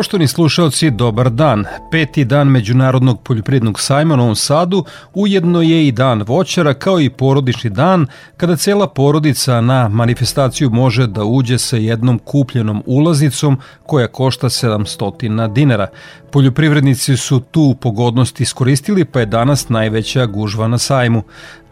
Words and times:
Poštovni 0.00 0.28
slušalci, 0.28 0.90
dobar 0.90 1.30
dan. 1.30 1.64
Peti 1.90 2.24
dan 2.24 2.48
Međunarodnog 2.48 3.22
poljoprivrednog 3.22 3.80
sajma 3.80 4.14
u 4.14 4.16
Novom 4.16 4.36
Sadu 4.36 4.84
ujedno 5.14 5.62
je 5.62 5.86
i 5.88 5.92
dan 5.92 6.22
voćara 6.22 6.74
kao 6.74 7.00
i 7.00 7.10
porodični 7.10 7.70
dan 7.70 8.06
kada 8.36 8.56
cela 8.56 8.88
porodica 8.88 9.60
na 9.60 9.88
manifestaciju 9.88 10.70
može 10.70 11.06
da 11.06 11.24
uđe 11.24 11.58
sa 11.58 11.76
jednom 11.76 12.18
kupljenom 12.18 12.82
ulaznicom 12.86 13.58
koja 13.86 14.06
košta 14.06 14.48
700 14.48 15.52
dinara. 15.52 15.86
Poljoprivrednici 16.32 17.16
su 17.16 17.40
tu 17.40 17.76
pogodnost 17.80 18.40
iskoristili 18.40 19.04
pa 19.04 19.20
je 19.20 19.26
danas 19.26 19.68
najveća 19.68 20.26
gužva 20.26 20.68
na 20.68 20.78
sajmu. 20.78 21.22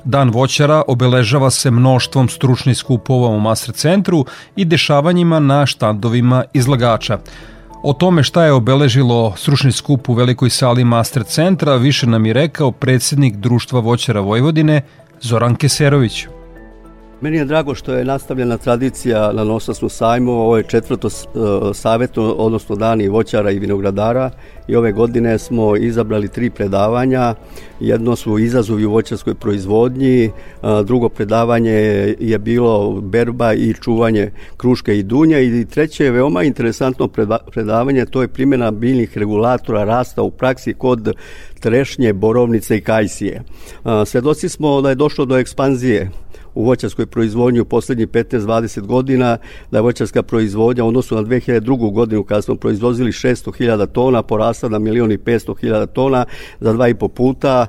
Dan 0.04 0.30
voćara 0.30 0.82
obeležava 0.88 1.50
se 1.50 1.70
mnoštvom 1.70 2.28
stručnih 2.28 2.76
skupova 2.76 3.28
u 3.28 3.40
Master 3.40 3.74
centru 3.74 4.24
i 4.56 4.64
dešavanjima 4.64 5.40
na 5.40 5.66
štandovima 5.66 6.44
izlagača. 6.52 7.18
O 7.82 7.92
tome 7.92 8.22
šta 8.22 8.44
je 8.44 8.52
obeležilo 8.52 9.34
stručni 9.36 9.72
skup 9.72 10.08
u 10.08 10.14
velikoj 10.14 10.50
sali 10.50 10.84
Master 10.84 11.24
centra 11.24 11.76
više 11.76 12.06
nam 12.06 12.26
je 12.26 12.32
rekao 12.32 12.72
predsednik 12.72 13.36
Društva 13.36 13.80
voćara 13.80 14.20
Vojvodine 14.20 14.82
Zoran 15.20 15.56
Keserović. 15.56 16.26
Meni 17.20 17.36
je 17.36 17.44
drago 17.44 17.74
što 17.74 17.94
je 17.94 18.04
nastavljena 18.04 18.56
tradicija 18.56 19.32
na 19.32 19.44
Nosasnu 19.44 19.88
sajmu, 19.88 20.32
ovo 20.32 20.56
je 20.56 20.62
četvrto 20.62 21.06
uh, 21.06 21.12
savjetno, 21.74 22.22
odnosno 22.32 22.76
dani 22.76 23.08
voćara 23.08 23.50
i 23.50 23.58
vinogradara 23.58 24.30
i 24.68 24.76
ove 24.76 24.92
godine 24.92 25.38
smo 25.38 25.76
izabrali 25.76 26.28
tri 26.28 26.50
predavanja. 26.50 27.34
Jedno 27.80 28.16
su 28.16 28.38
izazovi 28.38 28.84
u 28.84 28.90
voćarskoj 28.90 29.34
proizvodnji, 29.34 30.30
drugo 30.84 31.08
predavanje 31.08 31.72
je 32.20 32.38
bilo 32.38 33.00
berba 33.00 33.54
i 33.54 33.74
čuvanje 33.74 34.30
kruške 34.56 34.98
i 34.98 35.02
dunja 35.02 35.40
i 35.40 35.64
treće 35.64 36.04
je 36.04 36.10
veoma 36.10 36.42
interesantno 36.42 37.08
predavanje, 37.50 38.06
to 38.06 38.22
je 38.22 38.28
primjena 38.28 38.70
biljnih 38.70 39.18
regulatora 39.18 39.84
rasta 39.84 40.22
u 40.22 40.30
praksi 40.30 40.74
kod 40.74 41.14
trešnje, 41.60 42.12
borovnice 42.12 42.76
i 42.76 42.80
kajsije. 42.80 43.42
Svedoci 44.06 44.48
smo 44.48 44.80
da 44.80 44.88
je 44.88 44.94
došlo 44.94 45.24
do 45.24 45.38
ekspanzije 45.38 46.10
u 46.58 46.64
voćarskoj 46.64 47.06
proizvodnji 47.06 47.60
u 47.60 47.64
poslednjih 47.64 48.08
15-20 48.08 48.80
godina, 48.80 49.36
da 49.70 49.78
je 49.78 49.82
voćarska 49.82 50.22
proizvodnja 50.22 50.84
u 50.84 50.88
odnosu 50.88 51.14
na 51.14 51.22
2002. 51.22 51.92
godinu 51.92 52.24
kada 52.24 52.42
smo 52.42 52.54
proizvozili 52.54 53.12
600.000 53.12 53.86
tona, 53.86 54.22
porasla 54.22 54.68
na 54.68 54.78
milion 54.78 55.12
i 55.12 55.18
500.000 55.18 55.86
tona 55.86 56.24
za 56.60 56.72
dva 56.72 56.88
i 56.88 56.94
po 56.94 57.08
puta. 57.08 57.66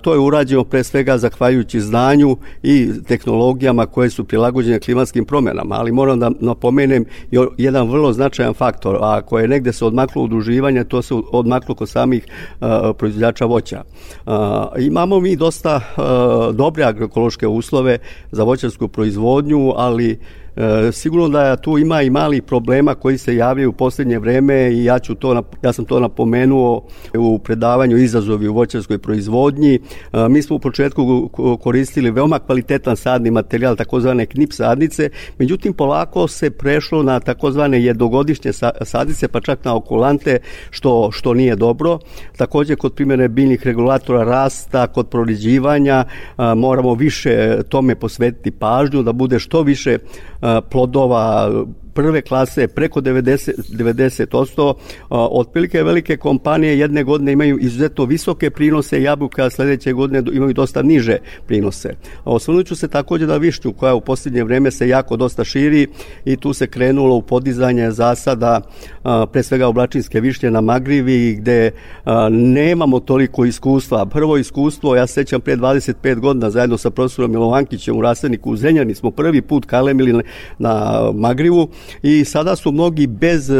To 0.00 0.12
je 0.12 0.18
urađeno 0.18 0.64
pre 0.64 0.84
svega 0.84 1.18
zahvaljujući 1.18 1.80
znanju 1.80 2.36
i 2.62 2.90
tehnologijama 3.08 3.86
koje 3.86 4.10
su 4.10 4.24
prilagođene 4.24 4.80
klimatskim 4.80 5.24
promenama, 5.24 5.74
ali 5.78 5.92
moram 5.92 6.20
da 6.20 6.30
napomenem 6.40 7.04
jedan 7.58 7.90
vrlo 7.90 8.12
značajan 8.12 8.54
faktor, 8.54 8.96
a 8.96 9.16
ako 9.16 9.38
je 9.38 9.48
negde 9.48 9.72
se 9.72 9.84
odmaklo 9.84 10.22
udruživanje, 10.22 10.84
to 10.84 11.02
se 11.02 11.14
odmaklo 11.32 11.74
kod 11.74 11.88
samih 11.88 12.26
proizvođača 12.98 13.44
voća. 13.44 13.82
Imamo 14.78 15.20
mi 15.20 15.36
dosta 15.36 15.80
dobre 16.52 16.84
agroekološke 16.84 17.46
uslove 17.46 17.98
za 18.30 18.42
voćarsku 18.44 18.88
proizvodnju, 18.88 19.72
ali 19.76 20.18
E, 20.56 20.92
sigurno 20.92 21.28
da 21.28 21.56
tu 21.56 21.78
ima 21.78 22.02
i 22.02 22.10
malih 22.10 22.42
problema 22.42 22.94
koji 22.94 23.18
se 23.18 23.36
javljaju 23.36 23.70
u 23.70 23.72
poslednje 23.72 24.18
vreme 24.18 24.72
i 24.72 24.84
ja 24.84 24.98
ću 24.98 25.14
to 25.14 25.42
ja 25.62 25.72
sam 25.72 25.84
to 25.84 26.00
napomenuo 26.00 26.82
u 27.14 27.38
predavanju 27.38 27.96
izazovi 27.96 28.48
u 28.48 28.54
voćarskoj 28.54 28.98
proizvodnji. 28.98 29.74
E, 29.74 29.80
mi 30.28 30.42
smo 30.42 30.56
u 30.56 30.58
početku 30.58 31.30
koristili 31.62 32.10
veoma 32.10 32.38
kvalitetan 32.38 32.96
sadni 32.96 33.30
materijal 33.30 33.76
takozvane 33.76 34.26
knip 34.26 34.52
sadnice, 34.52 35.10
međutim 35.38 35.72
polako 35.72 36.28
se 36.28 36.50
prešlo 36.50 37.02
na 37.02 37.20
takozvane 37.20 37.82
jednogodišnje 37.82 38.52
sadnice 38.82 39.28
pa 39.28 39.40
čak 39.40 39.64
na 39.64 39.74
okulante 39.76 40.38
što 40.70 41.10
što 41.12 41.34
nije 41.34 41.56
dobro. 41.56 41.98
Takođe 42.36 42.76
kod 42.76 42.94
primjene 42.94 43.28
biljnih 43.28 43.66
regulatora 43.66 44.24
rasta, 44.24 44.86
kod 44.86 45.08
proriđivanja 45.08 46.04
moramo 46.56 46.94
više 46.94 47.62
tome 47.68 47.94
posvetiti 47.94 48.50
pažnju 48.50 49.02
da 49.02 49.12
bude 49.12 49.38
što 49.38 49.62
više 49.62 49.98
plodova 50.70 51.50
prve 51.96 52.22
klase 52.22 52.68
preko 52.68 53.00
90, 53.00 53.50
90%. 53.72 54.74
Otprilike 55.10 55.82
velike 55.82 56.16
kompanije 56.16 56.78
jedne 56.78 57.04
godine 57.04 57.32
imaju 57.32 57.58
izuzetno 57.58 58.04
visoke 58.04 58.50
prinose 58.50 59.02
jabuka, 59.02 59.44
a 59.44 59.50
sledeće 59.50 59.92
godine 59.92 60.22
imaju 60.32 60.52
dosta 60.52 60.82
niže 60.82 61.18
prinose. 61.46 61.94
Osvrnut 62.24 62.66
ću 62.66 62.76
se 62.76 62.88
takođe 62.88 63.26
da 63.26 63.36
višnju 63.36 63.72
koja 63.72 63.94
u 63.94 64.00
posljednje 64.00 64.44
vreme 64.44 64.70
se 64.70 64.88
jako 64.88 65.16
dosta 65.16 65.44
širi 65.44 65.86
i 66.24 66.36
tu 66.36 66.52
se 66.52 66.66
krenulo 66.66 67.16
u 67.16 67.22
podizanje 67.22 67.90
zasada 67.90 68.60
pre 69.32 69.42
svega 69.42 69.68
oblačinske 69.68 70.20
višnje 70.20 70.50
na 70.50 70.60
Magrivi 70.60 71.34
gde 71.34 71.70
nemamo 72.30 73.00
toliko 73.00 73.44
iskustva. 73.44 74.06
Prvo 74.06 74.36
iskustvo, 74.36 74.96
ja 74.96 75.06
sećam 75.06 75.40
pre 75.40 75.56
25 75.56 76.20
godina 76.20 76.50
zajedno 76.50 76.78
sa 76.78 76.90
profesorom 76.90 77.30
Milovankićem 77.30 77.96
u 77.96 78.02
Rasadniku 78.02 78.50
u 78.50 78.56
Zrenjani 78.56 78.94
smo 78.94 79.10
prvi 79.10 79.42
put 79.42 79.66
kalemili 79.66 80.22
na 80.58 81.00
Magrivu 81.14 81.68
i 82.02 82.24
sada 82.24 82.56
su 82.56 82.72
mnogi 82.72 83.06
bez 83.06 83.50
uh, 83.50 83.56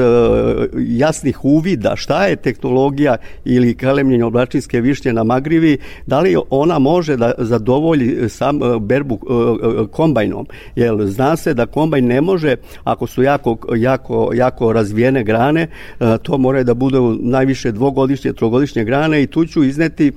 jasnih 0.76 1.44
uvida 1.44 1.96
šta 1.96 2.26
je 2.26 2.36
tehnologija 2.36 3.16
ili 3.44 3.74
kalemljenje 3.74 4.24
oblačinske 4.24 4.80
višnje 4.80 5.12
na 5.12 5.24
magrivi, 5.24 5.78
da 6.06 6.20
li 6.20 6.36
ona 6.50 6.78
može 6.78 7.16
da 7.16 7.32
zadovolji 7.38 8.28
sam 8.28 8.62
uh, 8.62 8.82
berbu 8.82 9.14
uh, 9.14 9.88
kombajnom, 9.90 10.46
jer 10.76 11.06
zna 11.06 11.36
se 11.36 11.54
da 11.54 11.66
kombajn 11.66 12.06
ne 12.06 12.20
može, 12.20 12.56
ako 12.84 13.06
su 13.06 13.22
jako, 13.22 13.58
jako, 13.76 14.30
jako 14.34 14.72
razvijene 14.72 15.24
grane, 15.24 15.68
to 16.22 16.38
mora 16.38 16.62
da 16.62 16.74
bude 16.74 16.98
najviše 17.20 17.72
dvogodišnje, 17.72 18.32
trogodišnje 18.32 18.84
grane 18.84 19.22
i 19.22 19.26
tu 19.26 19.46
ću 19.46 19.64
izneti 19.64 20.12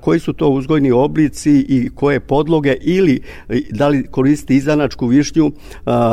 koji 0.00 0.20
su 0.20 0.32
to 0.32 0.48
uzgojni 0.48 0.90
oblici 0.90 1.66
i 1.68 1.90
koje 1.94 2.20
podloge 2.20 2.76
ili 2.80 3.20
da 3.70 3.88
li 3.88 4.06
koristi 4.06 4.56
izanačku 4.56 5.06
višnju 5.06 5.52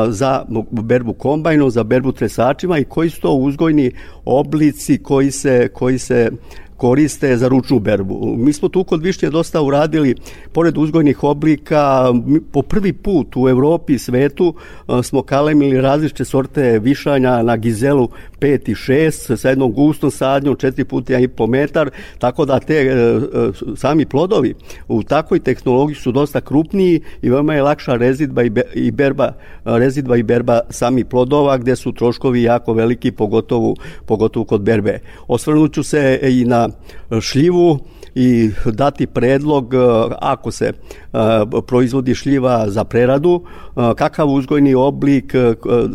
za 0.07 0.45
berbu 0.71 1.13
kombajnu, 1.27 1.69
za 1.69 1.83
berbu 1.83 2.11
tresačima 2.11 2.77
i 2.77 2.83
koji 2.83 3.09
su 3.09 3.21
to 3.21 3.33
uzgojni 3.33 3.91
oblici 4.25 4.97
koji 5.03 5.31
se, 5.31 5.69
koji 5.73 5.99
se 5.99 6.31
koriste 6.77 7.37
za 7.37 7.47
ručnu 7.47 7.79
berbu. 7.79 8.35
Mi 8.37 8.53
smo 8.53 8.69
tu 8.69 8.83
kod 8.83 9.03
višnje 9.03 9.29
dosta 9.29 9.61
uradili, 9.61 10.15
pored 10.51 10.77
uzgojnih 10.77 11.23
oblika, 11.23 12.13
po 12.51 12.61
prvi 12.61 12.93
put 12.93 13.35
u 13.35 13.49
Evropi 13.49 13.93
i 13.93 13.99
svetu 13.99 14.53
smo 15.03 15.21
kalemili 15.21 15.81
različite 15.81 16.25
sorte 16.25 16.79
višanja 16.79 17.43
na 17.43 17.57
gizelu 17.57 18.09
5 18.39 18.71
i 18.71 18.75
6 18.75 19.35
sa 19.35 19.49
jednom 19.49 19.73
gustom 19.73 20.11
sadnjom 20.11 20.55
4 20.55 20.83
puta 20.83 21.19
i 21.19 21.27
po 21.27 21.47
metar, 21.47 21.89
tako 22.19 22.45
da 22.45 22.59
te 22.59 22.75
e, 22.75 22.85
e, 22.85 23.19
sami 23.75 24.05
plodovi 24.05 24.53
u 24.87 25.03
takvoj 25.03 25.39
tehnologiji 25.39 25.95
su 25.95 26.11
dosta 26.11 26.41
krupniji 26.41 27.01
i 27.21 27.29
veoma 27.29 27.53
je 27.53 27.61
lakša 27.61 27.95
rezidba 27.95 28.43
i 28.73 28.91
berba 28.91 29.33
rezidba 29.65 30.17
i 30.17 30.23
berba 30.23 30.59
sami 30.69 31.03
plodova 31.03 31.57
gde 31.57 31.75
su 31.75 31.91
troškovi 31.91 32.43
jako 32.43 32.73
veliki 32.73 33.11
pogotovo 33.11 33.75
pogotovo 34.05 34.45
kod 34.45 34.61
berbe. 34.61 34.99
Osvrnuću 35.27 35.83
se 35.83 36.19
i 36.23 36.45
na 36.45 36.66
Шливу 37.19 37.87
i 38.17 38.51
dati 38.65 39.07
predlog 39.07 39.73
ako 40.21 40.51
se 40.51 40.71
proizvodi 41.67 42.15
šljiva 42.15 42.69
za 42.69 42.83
preradu, 42.83 43.41
kakav 43.95 44.29
uzgojni 44.29 44.75
oblik, 44.75 45.33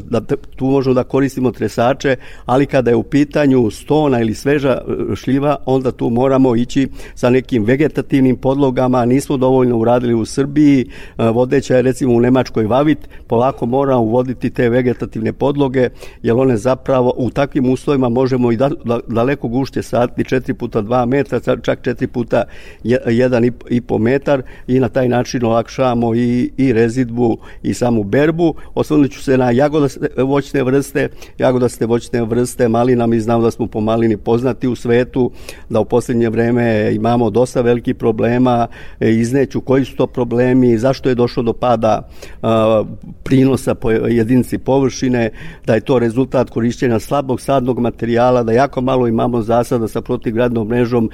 da 0.04 0.20
tu 0.56 0.64
možemo 0.64 0.94
da 0.94 1.04
koristimo 1.04 1.50
tresače, 1.50 2.16
ali 2.46 2.66
kada 2.66 2.90
je 2.90 2.96
u 2.96 3.02
pitanju 3.02 3.70
stona 3.70 4.20
ili 4.20 4.34
sveža 4.34 4.78
šljiva, 5.14 5.56
onda 5.66 5.92
tu 5.92 6.10
moramo 6.10 6.56
ići 6.56 6.88
sa 7.14 7.30
nekim 7.30 7.64
vegetativnim 7.64 8.36
podlogama, 8.36 9.04
nismo 9.04 9.36
dovoljno 9.36 9.78
uradili 9.78 10.14
u 10.14 10.24
Srbiji, 10.24 10.86
vodeća 11.18 11.76
je 11.76 11.82
recimo 11.82 12.14
u 12.14 12.20
Nemačkoj 12.20 12.64
Vavit, 12.64 12.98
polako 13.26 13.66
mora 13.66 13.96
uvoditi 13.96 14.50
te 14.50 14.68
vegetativne 14.68 15.32
podloge, 15.32 15.88
jer 16.22 16.36
one 16.36 16.56
zapravo 16.56 17.14
u 17.16 17.30
takvim 17.30 17.70
uslovima 17.70 18.08
možemo 18.08 18.52
i 18.52 18.56
da, 18.56 18.70
da, 18.84 19.00
daleko 19.08 19.48
gušće 19.48 19.82
saditi 19.82 20.34
4 20.34 20.52
puta 20.52 20.82
2 20.82 21.06
metra, 21.06 21.40
čak 21.40 21.80
4 21.82 22.11
puta 22.12 22.44
1,5 22.84 23.98
metar 23.98 24.42
i 24.66 24.80
na 24.80 24.88
taj 24.88 25.08
način 25.08 25.44
olakšavamo 25.44 26.14
i, 26.14 26.50
i 26.56 26.72
rezidbu 26.72 27.38
i 27.62 27.74
samu 27.74 28.04
berbu. 28.04 28.54
Osvrnut 28.74 29.10
ću 29.10 29.22
se 29.22 29.38
na 29.38 29.50
jagodaste 29.50 30.08
voćne 30.16 30.62
vrste, 30.62 31.08
jagodaste 31.38 31.86
voćne 31.86 32.24
vrste, 32.24 32.68
malina, 32.68 33.06
mi 33.06 33.20
znamo 33.20 33.44
da 33.44 33.50
smo 33.50 33.66
po 33.66 33.80
malini 33.80 34.16
poznati 34.16 34.68
u 34.68 34.74
svetu, 34.74 35.30
da 35.68 35.80
u 35.80 35.84
poslednje 35.84 36.30
vreme 36.30 36.94
imamo 36.94 37.30
dosta 37.30 37.60
velikih 37.60 37.94
problema, 37.94 38.66
e, 39.00 39.10
izneću 39.10 39.60
koji 39.60 39.84
su 39.84 39.96
to 39.96 40.06
problemi, 40.06 40.78
zašto 40.78 41.08
je 41.08 41.14
došlo 41.14 41.42
do 41.42 41.52
pada 41.52 42.08
a, 42.42 42.84
prinosa 43.22 43.74
po 43.74 43.90
jedinici 43.90 44.58
površine, 44.58 45.30
da 45.66 45.74
je 45.74 45.80
to 45.80 45.98
rezultat 45.98 46.50
korišćenja 46.50 46.98
slabog 46.98 47.40
sadnog 47.40 47.78
materijala, 47.78 48.42
da 48.42 48.52
jako 48.52 48.80
malo 48.80 49.08
imamo 49.08 49.42
zasada 49.42 49.88
sa 49.88 50.00
protivgradnom 50.00 50.68
mrežom, 50.68 51.10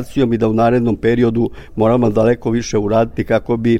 fertirigacijom 0.00 0.32
i 0.32 0.38
da 0.38 0.48
u 0.48 0.52
narednom 0.52 0.96
periodu 0.96 1.50
moramo 1.76 2.10
daleko 2.10 2.50
više 2.50 2.78
uraditi 2.78 3.24
kako 3.24 3.56
bi 3.56 3.78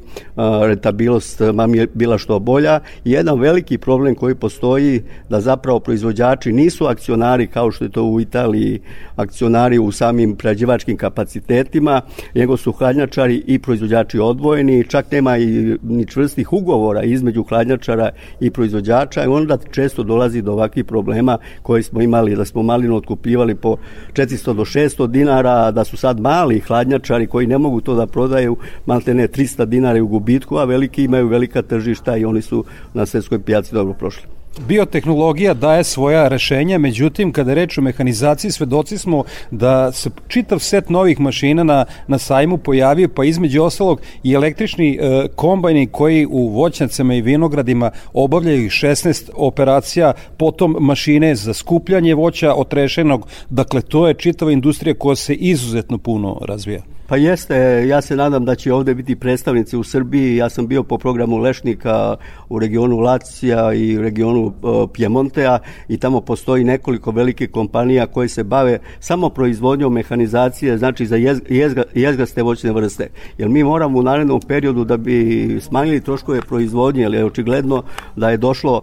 rentabilnost 0.66 1.40
mami 1.54 1.86
bila 1.94 2.18
što 2.18 2.38
bolja. 2.38 2.80
Jedan 3.04 3.40
veliki 3.40 3.78
problem 3.78 4.14
koji 4.14 4.34
postoji 4.34 5.02
da 5.28 5.40
zapravo 5.40 5.80
proizvođači 5.80 6.52
nisu 6.52 6.86
akcionari 6.86 7.46
kao 7.46 7.70
što 7.70 7.84
je 7.84 7.90
to 7.90 8.04
u 8.04 8.20
Italiji 8.20 8.80
akcionari 9.16 9.78
u 9.78 9.92
samim 9.92 10.36
prađivačkim 10.36 10.96
kapacitetima, 10.96 12.00
nego 12.34 12.56
su 12.56 12.72
hladnjačari 12.72 13.42
i 13.46 13.58
proizvođači 13.58 14.18
odvojeni, 14.18 14.84
čak 14.88 15.12
nema 15.12 15.38
i 15.38 15.76
ni 15.82 16.06
čvrstih 16.06 16.52
ugovora 16.52 17.02
između 17.02 17.42
hladnjačara 17.42 18.10
i 18.40 18.50
proizvođača 18.50 19.24
i 19.24 19.26
onda 19.26 19.58
često 19.70 20.02
dolazi 20.02 20.42
do 20.42 20.52
ovakvih 20.52 20.84
problema 20.84 21.38
koji 21.62 21.82
smo 21.82 22.02
imali, 22.02 22.36
da 22.36 22.44
smo 22.44 22.62
malinu 22.62 22.96
otkupljivali 22.96 23.54
po 23.54 23.76
400 24.12 24.54
do 24.54 24.64
600 24.64 25.06
dinara, 25.06 25.70
da 25.70 25.84
su 25.84 25.96
sad 26.00 26.20
mali 26.20 26.60
hladnjačari 26.60 27.26
koji 27.26 27.46
ne 27.46 27.58
mogu 27.58 27.80
to 27.80 27.94
da 27.94 28.06
prodaju, 28.06 28.56
maltene 28.86 29.28
300 29.28 29.64
dinara 29.64 30.02
u 30.02 30.06
gubitku, 30.06 30.56
a 30.56 30.64
veliki 30.64 31.04
imaju 31.04 31.28
velika 31.28 31.62
tržišta 31.62 32.16
i 32.16 32.24
oni 32.24 32.42
su 32.42 32.64
na 32.94 33.06
svetskoj 33.06 33.42
pijaci 33.42 33.74
dobro 33.74 33.94
prošli. 33.94 34.39
Biotehnologija 34.58 35.54
daje 35.54 35.84
svoja 35.84 36.28
rešenja, 36.28 36.78
međutim, 36.78 37.32
kada 37.32 37.54
reč 37.54 37.78
o 37.78 37.82
mehanizaciji, 37.82 38.50
svedoci 38.50 38.98
smo 38.98 39.24
da 39.50 39.92
se 39.92 40.10
čitav 40.28 40.58
set 40.58 40.88
novih 40.88 41.20
mašina 41.20 41.64
na, 41.64 41.84
na 42.06 42.18
sajmu 42.18 42.58
pojavio, 42.58 43.08
pa 43.08 43.24
između 43.24 43.62
ostalog 43.62 44.00
i 44.22 44.32
električni 44.32 44.98
e, 45.00 45.26
kombajni 45.34 45.86
koji 45.86 46.26
u 46.30 46.48
voćnjacama 46.48 47.14
i 47.14 47.22
vinogradima 47.22 47.90
obavljaju 48.12 48.70
16 48.70 49.30
operacija, 49.34 50.12
potom 50.36 50.76
mašine 50.80 51.34
za 51.34 51.54
skupljanje 51.54 52.14
voća 52.14 52.54
otrešenog, 52.54 53.26
dakle 53.50 53.82
to 53.82 54.08
je 54.08 54.14
čitava 54.14 54.52
industrija 54.52 54.94
koja 54.94 55.16
se 55.16 55.34
izuzetno 55.34 55.98
puno 55.98 56.38
razvija. 56.44 56.82
Pa 57.10 57.16
jeste, 57.16 57.56
ja 57.88 58.00
se 58.00 58.16
nadam 58.16 58.44
da 58.44 58.54
će 58.54 58.72
ovde 58.72 58.94
biti 58.94 59.16
predstavnici 59.16 59.76
u 59.76 59.82
Srbiji. 59.82 60.36
Ja 60.36 60.48
sam 60.48 60.66
bio 60.66 60.82
po 60.82 60.98
programu 60.98 61.36
Lešnika 61.36 62.16
u 62.48 62.58
regionu 62.58 62.98
Lacija 62.98 63.72
i 63.74 63.98
regionu 63.98 64.46
uh, 64.46 64.90
Pjemontea 64.92 65.58
i 65.88 65.98
tamo 65.98 66.20
postoji 66.20 66.64
nekoliko 66.64 67.10
velike 67.10 67.46
kompanija 67.46 68.06
koje 68.06 68.28
se 68.28 68.44
bave 68.44 68.78
samo 69.00 69.28
proizvodnjom 69.28 69.92
mehanizacije, 69.92 70.78
znači 70.78 71.06
za 71.06 71.16
jezga, 71.48 71.82
jezgaste 71.94 72.42
voćne 72.42 72.72
vrste. 72.72 73.08
Jer 73.38 73.48
mi 73.48 73.64
moramo 73.64 73.98
u 73.98 74.02
narednom 74.02 74.40
periodu 74.40 74.84
da 74.84 74.96
bi 74.96 75.58
smanjili 75.60 76.00
troškove 76.00 76.40
proizvodnje, 76.40 77.02
jer 77.02 77.14
je 77.14 77.24
očigledno 77.24 77.82
da 78.16 78.30
je 78.30 78.36
došlo 78.36 78.82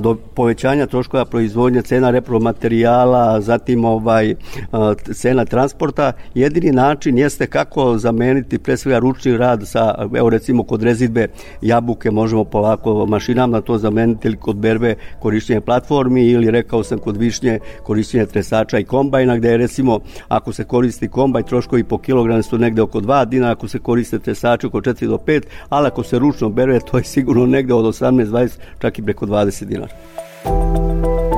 do 0.00 0.14
povećanja 0.34 0.86
troškova 0.86 1.24
proizvodnje, 1.24 1.82
cena 1.82 2.10
repromaterijala, 2.10 3.40
zatim 3.40 3.84
ovaj 3.84 4.34
cena 5.14 5.44
transporta. 5.44 6.12
Jedini 6.34 6.72
način 6.72 7.18
jeste 7.18 7.46
kako 7.46 7.65
kako 7.66 7.98
zameniti 7.98 8.58
pre 8.58 8.76
svega 8.76 8.98
ručni 8.98 9.36
rad 9.36 9.68
sa, 9.68 9.94
evo 10.14 10.30
recimo 10.30 10.62
kod 10.62 10.82
rezidbe 10.82 11.28
jabuke 11.62 12.10
možemo 12.10 12.44
polako 12.44 13.06
mašinama 13.06 13.60
to 13.60 13.78
zameniti 13.78 14.28
ili 14.28 14.36
kod 14.36 14.56
berbe 14.56 14.94
korišćenje 15.20 15.60
platformi 15.60 16.26
ili 16.26 16.50
rekao 16.50 16.84
sam 16.84 16.98
kod 16.98 17.16
višnje 17.16 17.58
korišćenje 17.82 18.26
tresača 18.26 18.78
i 18.78 18.84
kombajna 18.84 19.36
gde 19.36 19.48
je 19.48 19.56
recimo 19.56 20.00
ako 20.28 20.52
se 20.52 20.64
koristi 20.64 21.08
kombaj 21.08 21.42
troškovi 21.42 21.84
po 21.84 21.98
kilogram 21.98 22.42
su 22.42 22.58
negde 22.58 22.82
oko 22.82 23.00
2 23.00 23.24
dinara, 23.28 23.52
ako 23.52 23.68
se 23.68 23.78
koriste 23.78 24.18
tresači 24.18 24.66
oko 24.66 24.80
4 24.80 25.06
do 25.06 25.16
5, 25.16 25.42
ali 25.68 25.86
ako 25.86 26.02
se 26.02 26.18
ručno 26.18 26.48
berbe 26.48 26.80
to 26.80 26.98
je 26.98 27.04
sigurno 27.04 27.46
negde 27.46 27.74
od 27.74 27.84
18, 27.84 28.26
20, 28.26 28.50
čak 28.78 28.98
i 28.98 29.02
preko 29.02 29.26
20 29.26 29.64
dinara. 29.64 31.35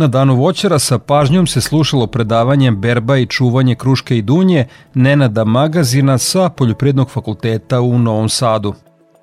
Na 0.00 0.06
danu 0.06 0.36
voćara 0.36 0.78
sa 0.78 0.98
pažnjom 0.98 1.46
se 1.46 1.60
slušalo 1.60 2.06
predavanje 2.06 2.70
berba 2.70 3.16
i 3.16 3.26
čuvanje 3.26 3.74
kruške 3.74 4.16
i 4.18 4.22
dunje 4.22 4.66
Nenada 4.94 5.44
Magazina 5.44 6.18
sa 6.18 6.48
Poljoprednog 6.48 7.10
fakulteta 7.10 7.80
u 7.80 7.98
Novom 7.98 8.28
Sadu. 8.28 8.74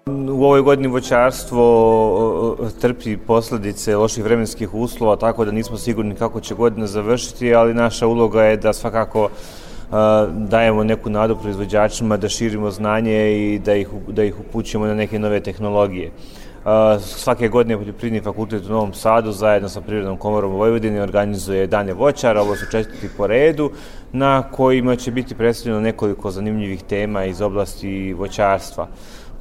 U 0.08 0.44
ovoj 0.44 0.62
godini 0.62 0.88
voćarstvo 0.88 2.58
trpi 2.82 3.18
posledice 3.18 3.96
loših 3.96 4.24
vremenskih 4.24 4.74
uslova, 4.74 5.16
tako 5.16 5.46
da 5.46 5.52
nismo 5.52 5.78
sigurni 5.78 6.16
kako 6.16 6.40
će 6.40 6.56
godina 6.56 6.88
završiti, 6.88 7.54
ali 7.54 7.74
naša 7.74 8.08
uloga 8.08 8.44
je 8.44 8.58
da 8.58 8.74
svakako 8.74 9.30
dajemo 10.32 10.84
neku 10.84 11.10
nadu 11.10 11.36
proizvođačima, 11.36 12.18
da 12.18 12.30
širimo 12.30 12.72
znanje 12.72 13.32
i 13.38 13.60
da 13.60 13.76
ih, 13.76 13.88
da 14.08 14.24
ih 14.24 14.40
upućujemo 14.40 14.88
na 14.88 14.96
neke 14.96 15.20
nove 15.20 15.40
tehnologije. 15.40 16.12
Svake 17.00 17.48
godine 17.48 17.78
Poljoprivredni 17.78 18.22
fakultet 18.22 18.66
u 18.66 18.70
Novom 18.70 18.94
Sadu 18.94 19.32
zajedno 19.32 19.70
sa 19.70 19.82
Prirodnom 19.82 20.18
komorom 20.18 20.54
u 20.54 20.58
Vojvodini 20.58 21.00
organizuje 21.00 21.68
Dane 21.68 21.94
voćara, 21.94 22.42
ovo 22.42 22.56
su 22.56 22.66
četvrti 22.72 23.10
po 23.18 23.28
redu, 23.28 23.72
na 24.12 24.44
kojima 24.52 24.96
će 24.96 25.12
biti 25.12 25.36
predstavljeno 25.36 25.82
nekoliko 25.82 26.32
zanimljivih 26.32 26.84
tema 26.84 27.26
iz 27.26 27.42
oblasti 27.42 28.14
voćarstva. 28.14 28.88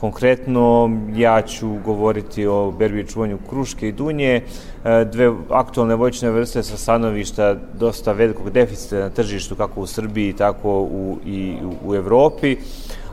Konkretno, 0.00 0.90
ja 1.14 1.42
ću 1.42 1.68
govoriti 1.84 2.46
o 2.46 2.70
berbi 2.78 3.06
čuvanju 3.06 3.38
kruške 3.48 3.88
i 3.88 3.92
dunje, 3.92 4.42
e, 4.84 5.04
dve 5.04 5.32
aktualne 5.50 5.94
voćne 5.94 6.30
vrste 6.30 6.62
sa 6.62 6.76
stanovišta 6.76 7.56
dosta 7.74 8.12
velikog 8.12 8.50
deficita 8.50 8.96
na 8.96 9.10
tržištu, 9.10 9.56
kako 9.56 9.80
u 9.80 9.86
Srbiji, 9.86 10.32
tako 10.32 10.80
u, 10.80 11.18
i 11.26 11.56
u 11.84 11.94
Evropi 11.94 12.56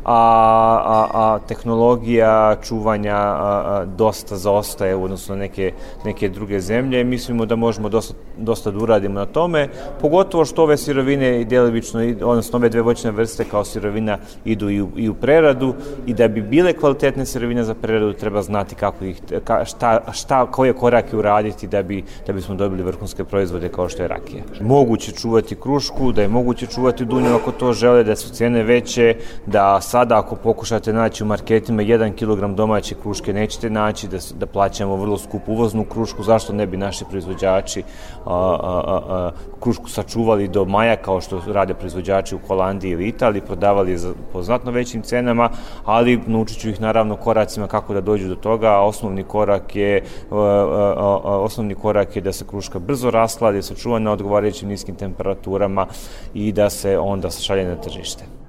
a, 0.05 0.81
a, 0.86 1.07
a 1.13 1.39
tehnologija 1.48 2.55
čuvanja 2.63 3.15
a, 3.15 3.63
a, 3.65 3.86
dosta 3.86 4.38
zaostaje 4.38 4.95
u 4.95 5.03
odnosu 5.03 5.31
na 5.31 5.39
neke, 5.39 5.72
neke 6.05 6.29
druge 6.29 6.60
zemlje. 6.60 7.03
Mislimo 7.03 7.45
da 7.45 7.55
možemo 7.55 7.89
dosta, 7.89 8.13
dosta 8.38 8.72
da 8.72 8.79
uradimo 8.79 9.19
na 9.19 9.25
tome, 9.25 9.67
pogotovo 10.01 10.45
što 10.45 10.63
ove 10.63 10.77
sirovine 10.77 11.41
i 11.41 11.45
delibično, 11.45 12.01
odnosno 12.24 12.57
ove 12.57 12.69
dve 12.69 12.81
voćne 12.81 13.12
vrste 13.12 13.43
kao 13.43 13.65
sirovina 13.65 14.17
idu 14.45 14.69
i 14.69 14.81
u, 14.81 14.89
i 14.95 15.10
u 15.10 15.13
preradu 15.13 15.74
i 16.05 16.13
da 16.13 16.27
bi 16.27 16.41
bile 16.41 16.74
kvalitetne 16.74 17.25
sirovine 17.25 17.63
za 17.63 17.74
preradu 17.74 18.13
treba 18.13 18.41
znati 18.41 18.75
kako 18.75 19.05
ih, 19.05 19.22
ka, 19.43 19.65
šta, 19.65 20.00
šta, 20.12 20.45
koje 20.45 20.74
korake 20.74 21.17
uraditi 21.17 21.67
da 21.67 21.83
bi 21.83 22.03
da 22.27 22.33
bismo 22.33 22.55
dobili 22.55 22.83
vrhunske 22.83 23.24
proizvode 23.24 23.69
kao 23.69 23.89
što 23.89 24.01
je 24.01 24.07
rakija. 24.07 24.43
Moguće 24.62 25.12
čuvati 25.12 25.55
krušku, 25.55 26.12
da 26.12 26.22
je 26.22 26.27
moguće 26.27 26.67
čuvati 26.67 27.05
dunju 27.05 27.36
ako 27.36 27.51
to 27.51 27.74
žele, 27.74 28.03
da 28.03 28.15
su 28.15 28.29
cene 28.33 28.63
veće, 28.63 29.15
da 29.45 29.81
sada 29.93 30.17
ako 30.17 30.35
pokušate 30.35 30.93
naći 30.93 31.23
u 31.23 31.27
marketima 31.27 31.83
1 31.83 32.15
kg 32.17 32.55
domaće 32.55 32.95
kruške 33.01 33.33
nećete 33.33 33.69
naći, 33.69 34.07
da, 34.07 34.17
da 34.39 34.45
plaćamo 34.45 34.95
vrlo 34.95 35.17
skupu 35.17 35.51
uvoznu 35.51 35.85
krušku, 35.85 36.23
zašto 36.23 36.53
ne 36.53 36.65
bi 36.67 36.77
naši 36.77 37.05
proizvođači 37.09 37.83
a, 38.25 38.33
a, 38.63 39.01
a, 39.09 39.31
krušku 39.59 39.89
sačuvali 39.89 40.47
do 40.47 40.65
maja 40.65 40.95
kao 40.95 41.21
što 41.21 41.41
rade 41.47 41.73
proizvođači 41.73 42.35
u 42.35 42.39
Holandiji 42.47 42.91
ili 42.91 43.07
Italiji, 43.07 43.45
prodavali 43.45 43.97
za, 43.97 44.13
po 44.33 44.41
znatno 44.43 44.71
većim 44.71 45.01
cenama, 45.01 45.50
ali 45.85 46.19
naučit 46.25 46.59
ću 46.59 46.69
ih 46.69 46.81
naravno 46.81 47.15
koracima 47.15 47.67
kako 47.67 47.93
da 47.93 48.01
dođu 48.01 48.27
do 48.27 48.35
toga, 48.35 48.73
a 48.73 48.81
osnovni 48.81 49.23
korak 49.23 49.75
je 49.75 50.03
a, 50.31 50.35
a, 50.35 51.19
a, 51.23 51.39
osnovni 51.39 51.75
korak 51.75 52.15
je 52.15 52.21
da 52.21 52.33
se 52.33 52.45
kruška 52.50 52.79
brzo 52.79 53.12
raskladi, 53.12 53.57
da 53.57 53.62
se 53.62 53.75
čuva 53.75 54.00
na 54.00 54.12
odgovarajućim 54.12 54.69
niskim 54.69 54.95
temperaturama 54.95 55.88
i 56.33 56.51
da 56.51 56.69
se 56.69 56.97
onda 57.00 57.29
šalje 57.29 57.67
na 57.67 57.75
tržište. 57.75 58.42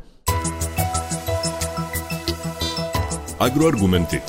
Agroargumenti. 3.38 4.22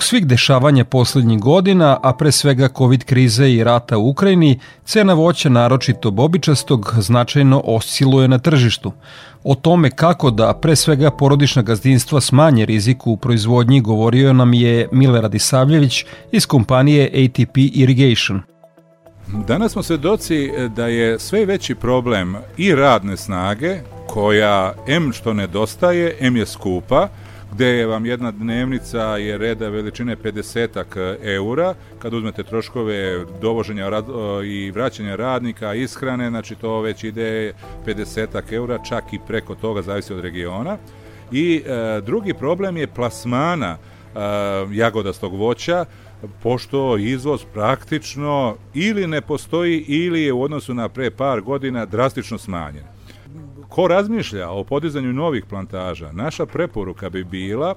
Zbog 0.00 0.08
svih 0.08 0.26
dešavanja 0.26 0.84
poslednjih 0.84 1.40
godina, 1.40 1.98
a 2.02 2.12
pre 2.12 2.32
svega 2.32 2.68
COVID 2.68 3.04
krize 3.04 3.50
i 3.50 3.64
rata 3.64 3.98
u 3.98 4.08
Ukrajini, 4.08 4.58
cena 4.84 5.12
voća 5.12 5.48
naročito 5.48 6.10
bobičastog 6.10 6.94
značajno 6.98 7.62
osciluje 7.64 8.28
na 8.28 8.38
tržištu. 8.38 8.92
O 9.44 9.54
tome 9.54 9.90
kako 9.90 10.30
da 10.30 10.54
pre 10.54 10.76
svega 10.76 11.10
porodična 11.10 11.62
gazdinstva 11.62 12.20
smanje 12.20 12.66
riziku 12.66 13.10
u 13.10 13.16
proizvodnji 13.16 13.80
govorio 13.80 14.32
nam 14.32 14.54
je 14.54 14.88
Milorad 14.92 15.34
Isavljević 15.34 16.04
iz 16.32 16.46
kompanije 16.46 17.04
ATP 17.06 17.56
Irrigation. 17.56 18.42
Danas 19.46 19.72
smo 19.72 19.82
svedoci 19.82 20.50
da 20.76 20.86
je 20.86 21.18
sve 21.18 21.46
veći 21.46 21.74
problem 21.74 22.36
i 22.56 22.74
radne 22.74 23.16
snage, 23.16 23.80
koja 24.06 24.72
M 24.88 25.12
što 25.12 25.34
nedostaje, 25.34 26.16
M 26.20 26.36
je 26.36 26.46
skupa, 26.46 27.08
gde 27.52 27.66
je 27.66 27.86
vam 27.86 28.06
jedna 28.06 28.30
dnevnica 28.30 29.16
je 29.16 29.38
reda 29.38 29.68
veličine 29.68 30.16
50 30.16 31.16
eura, 31.22 31.74
kad 31.98 32.14
uzmete 32.14 32.42
troškove 32.42 33.24
dovoženja 33.40 33.90
i 34.44 34.70
vraćanja 34.70 35.16
radnika, 35.16 35.74
ishrane, 35.74 36.28
znači 36.28 36.54
to 36.54 36.80
već 36.80 37.04
ide 37.04 37.52
50 37.86 38.52
eura, 38.52 38.78
čak 38.88 39.12
i 39.12 39.18
preko 39.26 39.54
toga, 39.54 39.82
zavisi 39.82 40.12
od 40.12 40.20
regiona. 40.20 40.78
I 41.32 41.62
e, 41.66 42.00
drugi 42.00 42.34
problem 42.34 42.76
je 42.76 42.86
plasmana 42.86 43.76
e, 43.76 44.18
jagodastog 44.72 45.34
voća, 45.34 45.84
pošto 46.42 46.96
izvoz 46.96 47.44
praktično 47.52 48.56
ili 48.74 49.06
ne 49.06 49.20
postoji 49.20 49.84
ili 49.88 50.22
je 50.22 50.32
u 50.32 50.42
odnosu 50.42 50.74
na 50.74 50.88
pre 50.88 51.10
par 51.10 51.40
godina 51.40 51.86
drastično 51.86 52.38
smanjen. 52.38 52.89
Ko 53.70 53.86
razmišlja 53.88 54.50
o 54.50 54.64
podizanju 54.64 55.12
novih 55.12 55.44
plantaža, 55.44 56.12
naša 56.12 56.46
preporuka 56.46 57.10
bi 57.10 57.24
bila 57.24 57.74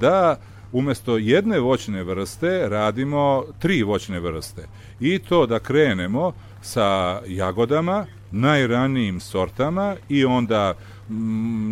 da 0.00 0.36
umesto 0.72 1.16
jedne 1.16 1.60
voćne 1.60 2.04
vrste 2.04 2.68
radimo 2.68 3.44
tri 3.58 3.82
voćne 3.82 4.20
vrste. 4.20 4.68
I 5.00 5.18
to 5.18 5.46
da 5.46 5.58
krenemo 5.58 6.32
sa 6.62 7.20
jagodama, 7.26 8.06
najranijim 8.30 9.20
sortama 9.20 9.96
i 10.08 10.24
onda 10.24 10.74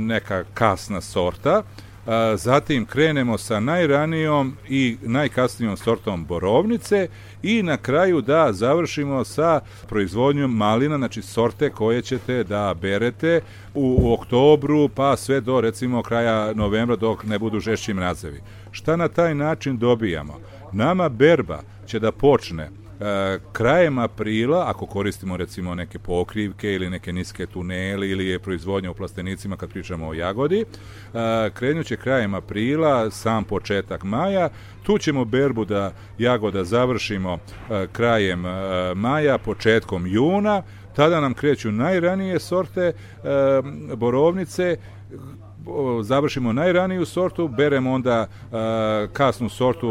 neka 0.06 0.44
kasna 0.54 1.00
sorta, 1.00 1.62
zatim 2.36 2.86
krenemo 2.86 3.38
sa 3.38 3.60
najranijom 3.60 4.56
i 4.68 4.96
najkasnijom 5.02 5.76
sortom 5.76 6.24
borovnice 6.24 7.08
i 7.42 7.62
na 7.62 7.76
kraju 7.76 8.20
da 8.20 8.52
završimo 8.52 9.24
sa 9.24 9.60
proizvodnjom 9.88 10.56
malina, 10.56 10.96
znači 10.96 11.22
sorte 11.22 11.70
koje 11.70 12.02
ćete 12.02 12.44
da 12.44 12.74
berete 12.80 13.40
u, 13.74 13.96
u 14.00 14.12
oktobru 14.12 14.88
pa 14.88 15.16
sve 15.16 15.40
do 15.40 15.60
recimo 15.60 16.02
kraja 16.02 16.52
novembra 16.54 16.96
dok 16.96 17.24
ne 17.24 17.38
budu 17.38 17.60
žešći 17.60 17.94
mrazevi. 17.94 18.40
Šta 18.70 18.96
na 18.96 19.08
taj 19.08 19.34
način 19.34 19.78
dobijamo? 19.78 20.40
Nama 20.72 21.08
berba 21.08 21.60
će 21.86 21.98
da 22.00 22.12
počne 22.12 22.83
krajem 23.52 23.98
aprila, 23.98 24.64
ako 24.68 24.86
koristimo 24.86 25.36
recimo 25.36 25.74
neke 25.74 25.98
pokrivke 25.98 26.74
ili 26.74 26.90
neke 26.90 27.12
niske 27.12 27.46
tuneli 27.46 28.10
ili 28.10 28.26
je 28.26 28.38
proizvodnja 28.38 28.90
u 28.90 28.94
plastenicima 28.94 29.56
kad 29.56 29.70
pričamo 29.70 30.08
o 30.08 30.14
jagodi, 30.14 30.60
e, 30.60 30.64
krenuće 31.54 31.96
krajem 31.96 32.34
aprila, 32.34 33.10
sam 33.10 33.44
početak 33.44 34.04
maja, 34.04 34.48
tu 34.82 34.98
ćemo 34.98 35.24
berbu 35.24 35.64
da 35.64 35.92
jagoda 36.18 36.64
završimo 36.64 37.38
e, 37.70 37.86
krajem 37.92 38.44
maja, 38.94 39.38
početkom 39.38 40.06
juna, 40.06 40.62
tada 40.96 41.20
nam 41.20 41.34
kreću 41.34 41.72
najranije 41.72 42.40
sorte 42.40 42.92
borovnice 43.96 44.76
završimo 46.02 46.52
najraniju 46.52 47.06
sortu, 47.06 47.48
beremo 47.48 47.92
onda 47.92 48.26
kasnu 49.12 49.48
sortu 49.48 49.88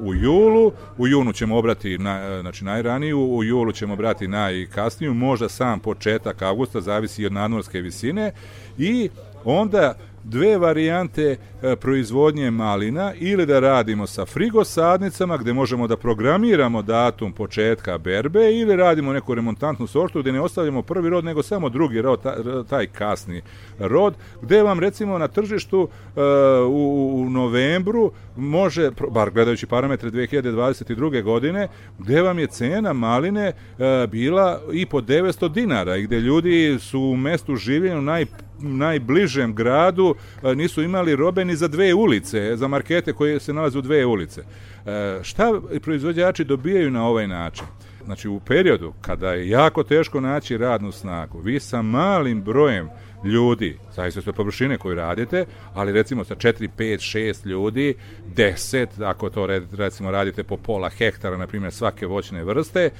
u 0.00 0.14
julu, 0.14 0.72
u 0.98 1.08
junu 1.08 1.32
ćemo 1.32 1.56
obrati 1.56 1.98
na, 1.98 2.40
znači 2.40 2.64
najraniju, 2.64 3.18
u 3.18 3.44
julu 3.44 3.72
ćemo 3.72 3.96
brati 3.96 4.28
najkasniju, 4.28 5.14
možda 5.14 5.48
sam 5.48 5.80
početak 5.80 6.42
avgusta, 6.42 6.80
zavisi 6.80 7.26
od 7.26 7.32
nadmorske 7.32 7.80
visine. 7.80 8.32
I 8.78 9.10
onda 9.44 9.94
dve 10.24 10.58
varijante 10.58 11.36
e, 11.62 11.76
proizvodnje 11.76 12.50
malina 12.50 13.12
ili 13.18 13.46
da 13.46 13.60
radimo 13.60 14.06
sa 14.06 14.26
frigosadnicama 14.26 15.36
gde 15.36 15.52
možemo 15.52 15.86
da 15.86 15.96
programiramo 15.96 16.82
datum 16.82 17.32
početka 17.32 17.98
berbe 17.98 18.52
ili 18.52 18.76
radimo 18.76 19.12
neku 19.12 19.34
remontantnu 19.34 19.86
sortu 19.86 20.20
gde 20.20 20.32
ne 20.32 20.40
ostavljamo 20.40 20.82
prvi 20.82 21.10
rod 21.10 21.24
nego 21.24 21.42
samo 21.42 21.68
drugi 21.68 22.02
rod, 22.02 22.20
taj 22.68 22.86
kasni 22.86 23.42
rod, 23.78 24.14
gde 24.42 24.62
vam 24.62 24.80
recimo 24.80 25.18
na 25.18 25.28
tržištu 25.28 25.88
e, 26.16 26.20
u, 26.68 27.26
novembru 27.30 28.12
može, 28.36 28.90
bar 29.10 29.30
gledajući 29.30 29.66
parametre 29.66 30.10
2022. 30.10 31.22
godine, 31.22 31.68
gde 31.98 32.22
vam 32.22 32.38
je 32.38 32.46
cena 32.46 32.92
maline 32.92 33.46
e, 33.46 34.06
bila 34.06 34.60
i 34.72 34.86
po 34.86 35.00
900 35.00 35.52
dinara 35.52 35.96
i 35.96 36.02
gde 36.02 36.20
ljudi 36.20 36.78
su 36.80 37.00
u 37.00 37.16
mestu 37.16 37.56
življenju 37.56 38.02
naj 38.02 38.26
najbližem 38.60 39.54
gradu 39.54 40.14
e, 40.42 40.54
nisu 40.54 40.82
imali 40.82 41.16
robe 41.16 41.44
ni 41.44 41.56
za 41.56 41.68
dve 41.68 41.94
ulice, 41.94 42.56
za 42.56 42.68
markete 42.68 43.12
koje 43.12 43.40
se 43.40 43.52
nalaze 43.52 43.78
u 43.78 43.82
dve 43.82 44.06
ulice. 44.06 44.40
E, 44.86 45.20
šta 45.22 45.60
proizvođači 45.82 46.44
dobijaju 46.44 46.90
na 46.90 47.06
ovaj 47.06 47.28
način? 47.28 47.66
Znači 48.04 48.28
u 48.28 48.40
periodu 48.40 48.92
kada 49.00 49.32
je 49.32 49.48
jako 49.48 49.82
teško 49.82 50.20
naći 50.20 50.58
radnu 50.58 50.92
snagu, 50.92 51.40
vi 51.40 51.60
sa 51.60 51.82
malim 51.82 52.42
brojem 52.42 52.88
ljudi, 53.24 53.78
zavisno 53.94 54.22
od 54.26 54.34
površine 54.34 54.78
koju 54.78 54.94
radite, 54.94 55.44
ali 55.74 55.92
recimo 55.92 56.24
sa 56.24 56.34
4, 56.34 56.68
5, 56.78 57.18
6 57.18 57.46
ljudi, 57.46 57.94
10, 58.36 58.86
ako 59.04 59.30
to 59.30 59.46
recimo 59.76 60.10
radite 60.10 60.42
po 60.42 60.56
pola 60.56 60.88
hektara, 60.88 61.36
na 61.36 61.46
primjer 61.46 61.72
svake 61.72 62.06
voćne 62.06 62.44
vrste, 62.44 62.80
e, 62.84 62.90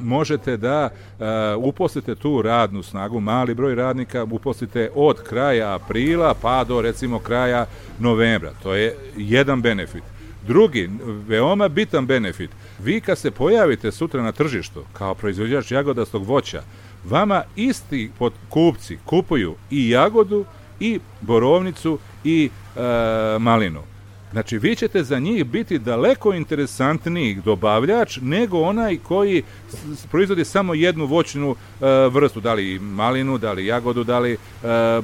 možete 0.00 0.56
da 0.56 0.88
e, 0.88 1.24
uposlite 1.54 2.14
tu 2.14 2.42
radnu 2.42 2.82
snagu, 2.82 3.20
mali 3.20 3.54
broj 3.54 3.74
radnika 3.74 4.24
uposlite 4.24 4.90
od 4.94 5.22
kraja 5.22 5.74
aprila 5.74 6.34
pa 6.42 6.64
do 6.64 6.80
recimo 6.82 7.18
kraja 7.18 7.66
novembra. 7.98 8.52
To 8.62 8.74
je 8.74 8.96
jedan 9.16 9.62
benefit. 9.62 10.02
Drugi, 10.46 10.90
veoma 11.28 11.68
bitan 11.68 12.06
benefit, 12.06 12.50
vi 12.84 13.00
kad 13.00 13.18
se 13.18 13.30
pojavite 13.30 13.92
sutra 13.92 14.22
na 14.22 14.32
tržištu 14.32 14.84
kao 14.92 15.14
proizvođač 15.14 15.70
jagodastog 15.70 16.26
voća, 16.26 16.62
vama 17.04 17.42
isti 17.56 18.10
kupci 18.48 18.98
kupuju 19.04 19.54
i 19.70 19.90
jagodu 19.90 20.44
i 20.80 21.00
borovnicu 21.20 21.98
i 22.24 22.50
e, 22.76 22.80
malinu. 23.38 23.82
Znači, 24.32 24.58
vi 24.58 24.76
ćete 24.76 25.02
za 25.02 25.18
njih 25.18 25.44
biti 25.44 25.78
daleko 25.78 26.32
interesantniji 26.34 27.34
dobavljač 27.44 28.18
nego 28.22 28.60
onaj 28.60 28.98
koji 28.98 29.42
proizvodi 30.10 30.44
samo 30.44 30.74
jednu 30.74 31.06
voćnu 31.06 31.50
e, 31.50 31.86
vrstu, 32.08 32.40
da 32.40 32.54
li 32.54 32.78
malinu, 32.78 33.38
da 33.38 33.52
li 33.52 33.66
jagodu, 33.66 34.04
da 34.04 34.18
li 34.18 34.32
e, 34.32 34.38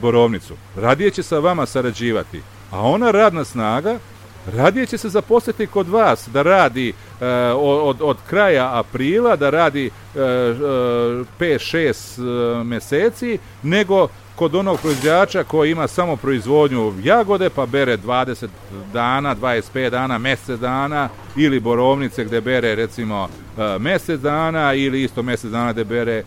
borovnicu. 0.00 0.54
Radije 0.76 1.10
će 1.10 1.22
sa 1.22 1.38
vama 1.38 1.66
sarađivati. 1.66 2.40
A 2.70 2.80
ona 2.80 3.10
radna 3.10 3.44
snaga 3.44 3.98
radije 4.54 4.86
će 4.86 4.98
se 4.98 5.08
zaposliti 5.08 5.66
kod 5.66 5.88
vas 5.88 6.28
da 6.32 6.42
radi 6.42 6.88
e, 6.88 6.94
od, 7.56 7.96
od 8.00 8.16
kraja 8.28 8.78
aprila, 8.78 9.36
da 9.36 9.50
radi 9.50 9.86
e, 9.86 9.90
5-6 10.18 12.60
e, 12.60 12.64
meseci, 12.64 13.38
nego 13.62 14.08
kod 14.36 14.54
onog 14.54 14.80
proizvođača 14.80 15.44
koji 15.44 15.70
ima 15.70 15.88
samo 15.88 16.16
proizvodnju 16.16 16.92
jagode, 17.02 17.50
pa 17.50 17.66
bere 17.66 17.96
20 17.96 18.46
dana, 18.92 19.36
25 19.36 19.90
dana, 19.90 20.18
mesec 20.18 20.60
dana, 20.60 21.08
ili 21.36 21.60
borovnice 21.60 22.24
gde 22.24 22.40
bere 22.40 22.74
recimo 22.74 23.28
e, 23.58 23.78
mesec 23.78 24.20
dana, 24.20 24.74
ili 24.74 25.02
isto 25.02 25.22
mesec 25.22 25.50
dana 25.50 25.72
gde 25.72 25.84
bere 25.84 26.16
e, 26.16 26.24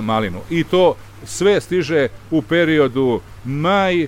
malinu. 0.00 0.40
I 0.50 0.64
to 0.64 0.94
sve 1.24 1.60
stiže 1.60 2.08
u 2.30 2.42
periodu 2.42 3.20
maj, 3.44 4.06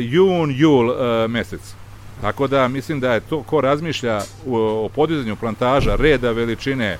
jun, 0.00 0.54
jul 0.56 0.94
mesec. 1.28 1.60
Tako 2.20 2.46
da 2.46 2.68
mislim 2.68 3.00
da 3.00 3.12
je 3.12 3.20
to 3.20 3.42
ko 3.42 3.60
razmišlja 3.60 4.20
o 4.50 4.88
podizanju 4.94 5.36
plantaža 5.36 5.96
reda 5.96 6.30
veličine 6.30 6.86
e, 6.86 6.98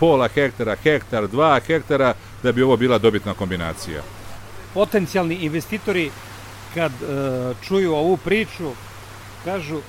pola 0.00 0.28
hektara, 0.28 0.76
hektar, 0.82 1.28
dva 1.28 1.60
hektara, 1.66 2.14
da 2.42 2.52
bi 2.52 2.62
ovo 2.62 2.76
bila 2.76 2.98
dobitna 2.98 3.34
kombinacija. 3.34 4.02
Potencijalni 4.74 5.34
investitori 5.34 6.10
kad 6.74 6.92
e, 6.92 7.06
čuju 7.62 7.94
ovu 7.94 8.16
priču 8.16 8.70
kažu 9.44 9.80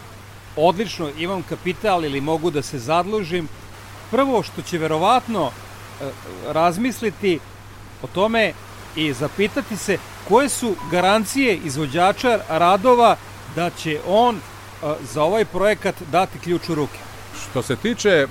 odlično 0.55 1.09
imam 1.17 1.43
kapital 1.43 2.05
ili 2.05 2.21
mogu 2.21 2.51
da 2.51 2.61
se 2.61 2.79
zadlužim 2.79 3.47
prvo 4.11 4.43
što 4.43 4.61
će 4.61 4.77
verovatno 4.77 5.51
e, 5.51 6.09
razmisliti 6.47 7.39
o 8.01 8.07
tome 8.07 8.53
i 8.95 9.13
zapitati 9.13 9.77
se 9.77 9.97
koje 10.27 10.49
su 10.49 10.75
garancije 10.91 11.55
izvođača 11.55 12.39
radova 12.49 13.15
da 13.55 13.69
će 13.69 13.99
on 14.07 14.39
za 15.13 15.23
ovaj 15.23 15.45
projekat 15.45 15.95
dati 16.11 16.39
ključ 16.39 16.69
u 16.69 16.75
ruke. 16.75 16.99
Što 17.41 17.61
se 17.61 17.75
tiče 17.75 18.27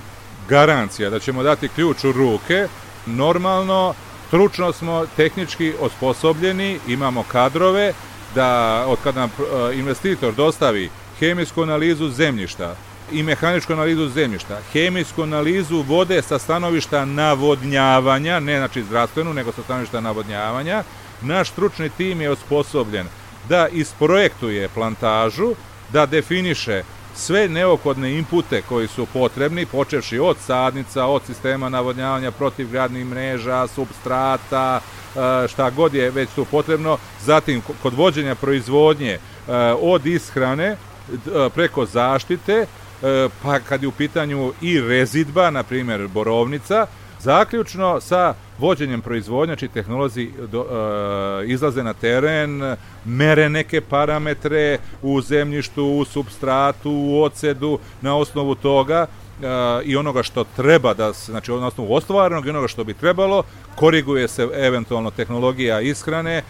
garancija 0.49 1.11
da 1.11 1.19
ćemo 1.19 1.43
dati 1.43 1.69
ključ 1.69 2.05
u 2.05 2.13
ruke, 2.13 2.69
normalno, 3.07 3.95
stručno 4.29 4.73
smo 4.73 5.07
tehnički 5.17 5.73
osposobljeni, 5.81 6.79
imamo 6.87 7.23
kadrove, 7.23 7.93
da 8.35 8.85
od 8.87 8.99
kad 9.05 9.15
nam 9.17 9.31
investitor 9.75 10.35
dostavi 10.35 10.91
hemijsku 11.19 11.63
analizu 11.63 12.09
zemljišta 12.09 12.77
i 13.13 13.23
mehaničku 13.23 13.73
analizu 13.73 14.09
zemljišta, 14.09 14.59
hemijsku 14.73 15.23
analizu 15.23 15.83
vode 15.83 16.23
sa 16.23 16.39
stanovišta 16.39 17.05
navodnjavanja, 17.05 18.41
ne 18.41 18.59
znači 18.59 18.83
zdravstvenu, 18.83 19.35
nego 19.35 19.53
sa 19.53 19.63
stanovišta 19.63 20.01
navodnjavanja, 20.01 20.85
naš 21.23 21.51
stručni 21.51 21.91
tim 21.91 22.21
je 22.21 22.31
osposobljen 22.31 23.07
da 23.49 23.69
isprojektuje 23.69 24.69
plantažu, 24.69 25.55
da 25.93 26.07
definiše 26.07 26.83
sve 27.17 27.49
neophodne 27.49 28.19
inpute 28.19 28.63
koji 28.69 28.89
su 28.89 29.07
potrebni, 29.07 29.67
počevši 29.67 30.19
od 30.19 30.37
sadnica, 30.47 31.07
od 31.07 31.23
sistema 31.27 31.69
navodnjavanja 31.69 32.31
protivgradnih 32.31 33.07
mreža, 33.07 33.67
substrata, 33.67 34.81
e, 34.81 35.49
šta 35.49 35.71
god 35.71 35.95
je 35.95 36.11
već 36.11 36.29
tu 36.35 36.45
potrebno, 36.45 36.99
zatim 37.25 37.63
kod 37.83 37.95
vođenja 37.95 38.35
proizvodnje 38.35 39.13
e, 39.13 39.19
od 39.81 40.07
ishrane 40.07 40.67
e, 40.67 40.77
preko 41.55 41.87
zaštite, 41.87 42.67
pa 43.43 43.59
kad 43.61 43.83
je 43.83 43.89
u 43.89 43.93
pitanju 43.93 44.53
i 44.61 44.81
rezidba, 44.81 45.51
na 45.51 45.63
primjer 45.63 46.09
borovnica, 46.09 46.87
zaključno 47.21 48.01
sa 48.01 48.35
vođenjem 48.59 49.01
proizvodnja, 49.01 49.57
či 49.57 49.67
znači 49.67 49.75
tehnolozi 49.75 50.31
do, 50.53 50.67
e, 51.43 51.47
izlaze 51.47 51.83
na 51.83 51.93
teren, 51.93 52.77
mere 53.05 53.49
neke 53.49 53.81
parametre 53.81 54.79
u 55.03 55.21
zemljištu, 55.21 55.85
u 55.85 56.05
substratu, 56.05 56.91
u 56.91 57.23
ocedu, 57.23 57.79
na 58.01 58.17
osnovu 58.17 58.55
toga 58.55 59.07
e, 59.07 59.47
i 59.85 59.97
onoga 59.97 60.23
što 60.23 60.45
treba 60.57 60.95
da 60.95 61.13
se, 61.13 61.33
znači 61.33 61.53
na 61.53 61.67
osnovu 61.67 61.95
ostvarenog 61.95 62.47
i 62.47 62.51
onoga 62.51 62.69
što 62.69 62.85
bi 62.85 62.95
trebalo, 62.95 63.43
koriguje 63.75 64.29
se 64.29 64.49
eventualno 64.55 65.11
tehnologija 65.11 65.81
ishrane, 65.81 66.43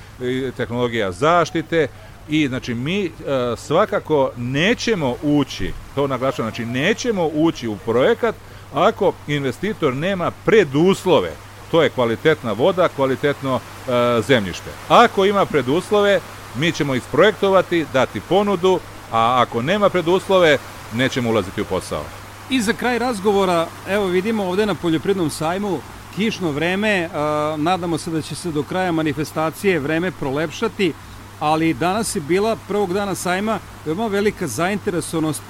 tehnologija 0.57 1.13
zaštite 1.13 1.89
i 2.29 2.49
znači 2.49 2.75
mi 2.75 3.05
e, 3.05 3.11
svakako 3.57 4.31
nećemo 4.37 5.15
ući, 5.23 5.73
to 5.95 6.07
naglašavam, 6.07 6.51
znači 6.51 6.67
nećemo 6.67 7.31
ući 7.35 7.69
u 7.69 7.77
projekat 7.77 8.35
ako 8.75 9.13
investitor 9.27 9.95
nema 9.95 10.31
preduslove 10.45 11.46
to 11.71 11.83
je 11.83 11.91
kvalitetna 11.91 12.53
voda, 12.53 12.89
kvalitetno 12.89 13.61
e, 13.61 13.91
zemljište. 14.23 14.71
Ako 14.89 15.25
ima 15.25 15.47
preduslove, 15.47 16.21
mi 16.57 16.73
ćemo 16.73 16.95
isprojektovati, 16.95 17.87
dati 17.93 18.21
ponudu, 18.21 18.81
a 19.13 19.43
ako 19.43 19.63
nema 19.63 19.89
preduslove, 19.89 20.59
nećemo 20.95 21.31
ulaziti 21.31 21.61
u 21.61 21.65
posao. 21.65 22.05
I 22.51 22.61
za 22.61 22.73
kraj 22.73 22.99
razgovora, 22.99 23.67
evo 23.89 24.07
vidimo 24.07 24.45
ovde 24.45 24.67
na 24.67 24.75
Poljoprednom 24.75 25.31
sajmu 25.31 25.81
kišno 26.17 26.51
vreme, 26.51 27.09
a, 27.15 27.55
nadamo 27.59 27.99
se 27.99 28.11
da 28.11 28.23
će 28.23 28.35
se 28.35 28.51
do 28.51 28.63
kraja 28.63 28.93
manifestacije 28.93 29.79
vreme 29.79 30.11
prolepšati, 30.11 30.93
ali 31.41 31.75
danas 31.75 32.17
je 32.17 32.21
bila 32.21 32.57
prvog 32.69 32.93
dana 32.93 33.15
sajma 33.15 33.59
veoma 33.85 34.07
velika 34.07 34.47
zainteresovanost 34.47 35.43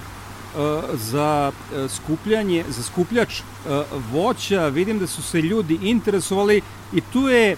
za 0.93 1.53
e, 1.53 1.89
skupljanje, 1.89 2.65
za 2.69 2.83
skupljač 2.83 3.41
e, 3.41 3.43
voća, 4.13 4.69
vidim 4.69 4.99
da 4.99 5.07
su 5.07 5.23
se 5.23 5.43
ljudi 5.43 5.79
interesovali 5.83 6.63
i 6.93 7.01
tu 7.01 7.29
je 7.29 7.53
e, 7.53 7.57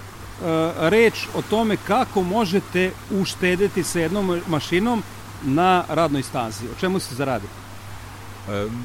reč 0.79 1.27
o 1.35 1.43
tome 1.43 1.77
kako 1.87 2.23
možete 2.23 2.91
uštedeti 3.21 3.85
sa 3.85 4.01
jednom 4.01 4.41
mašinom 4.47 5.03
na 5.43 5.85
radnoj 5.89 6.23
stazi. 6.23 6.65
O 6.65 6.81
čemu 6.81 7.01
se 7.01 7.15
zaradi? 7.15 7.47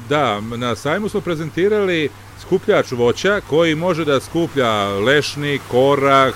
Da, 0.08 0.40
na 0.40 0.76
sajmu 0.76 1.08
smo 1.08 1.20
prezentirali 1.20 2.08
skupljač 2.40 2.92
voća 2.92 3.40
koji 3.40 3.74
može 3.74 4.04
da 4.04 4.20
skuplja 4.20 4.88
lešnik, 4.88 5.62
korah, 5.70 6.34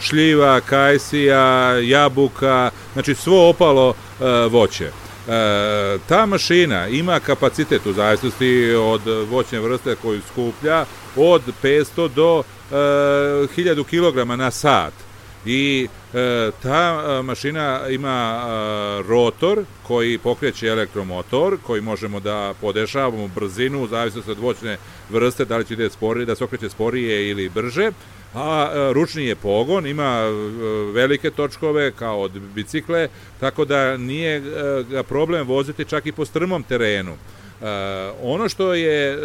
šljiva, 0.00 0.60
kajsija, 0.60 1.78
jabuka, 1.78 2.70
znači 2.92 3.14
svo 3.14 3.48
opalo 3.48 3.94
voće. 4.50 4.90
E, 5.28 5.98
ta 6.08 6.26
mašina 6.26 6.88
ima 6.88 7.20
kapacitet 7.20 7.86
u 7.86 7.92
zavisnosti 7.92 8.74
od 8.74 9.00
voćne 9.30 9.60
vrste 9.60 9.96
koju 10.02 10.20
skuplja 10.32 10.84
od 11.16 11.42
500 11.62 12.08
do 12.08 12.42
e, 12.70 12.74
1000 12.74 13.84
kg 13.84 14.38
na 14.38 14.50
sat. 14.50 14.92
I 15.46 15.88
e, 16.14 16.50
ta 16.62 17.04
e, 17.18 17.22
mašina 17.22 17.80
ima 17.88 18.42
e, 18.42 19.02
rotor 19.08 19.64
koji 19.82 20.18
pokreće 20.18 20.66
elektromotor 20.66 21.58
koji 21.66 21.80
možemo 21.80 22.20
da 22.20 22.54
podešavamo 22.60 23.28
brzinu 23.28 23.82
u 23.82 23.88
zavisnosti 23.88 24.30
od 24.30 24.38
voćne 24.38 24.76
vrste 25.10 25.44
da 25.44 25.56
li 25.56 25.64
će 25.64 25.74
ide 25.74 25.90
sporije, 25.90 26.26
da 26.26 26.34
se 26.34 26.44
okreće 26.44 26.68
sporije 26.68 27.30
ili 27.30 27.48
brže 27.48 27.90
a 28.34 28.70
e, 28.72 28.92
ručni 28.92 29.24
je 29.24 29.36
pogon, 29.36 29.86
ima 29.86 30.18
e, 30.18 30.32
velike 30.92 31.30
točkove 31.30 31.90
kao 31.90 32.20
od 32.20 32.32
bicikle, 32.54 33.08
tako 33.40 33.64
da 33.64 33.96
nije 33.96 34.36
e, 34.36 35.02
problem 35.02 35.46
voziti 35.46 35.84
čak 35.84 36.06
i 36.06 36.12
po 36.12 36.24
strmom 36.24 36.62
terenu. 36.62 37.16
ono 38.22 38.48
što 38.48 38.74
je 38.74 39.18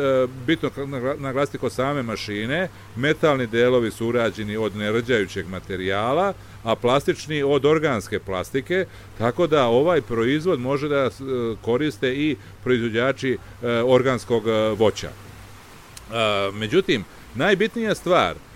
bitno 0.45 0.69
naglasiti 1.17 1.57
kod 1.57 1.73
same 1.73 2.03
mašine, 2.03 2.69
metalni 2.95 3.47
delovi 3.47 3.91
su 3.91 4.07
urađeni 4.07 4.57
od 4.57 4.75
nerđajućeg 4.75 5.47
materijala, 5.47 6.33
a 6.63 6.75
plastični 6.75 7.43
od 7.43 7.65
organske 7.65 8.19
plastike, 8.19 8.85
tako 9.17 9.47
da 9.47 9.65
ovaj 9.65 10.01
proizvod 10.01 10.59
može 10.59 10.87
da 10.87 11.09
koriste 11.61 12.13
i 12.13 12.35
proizvođači 12.63 13.37
organskog 13.85 14.43
voća. 14.77 15.09
Međutim, 16.53 17.05
najbitnija 17.35 17.95
stvar– 17.95 18.35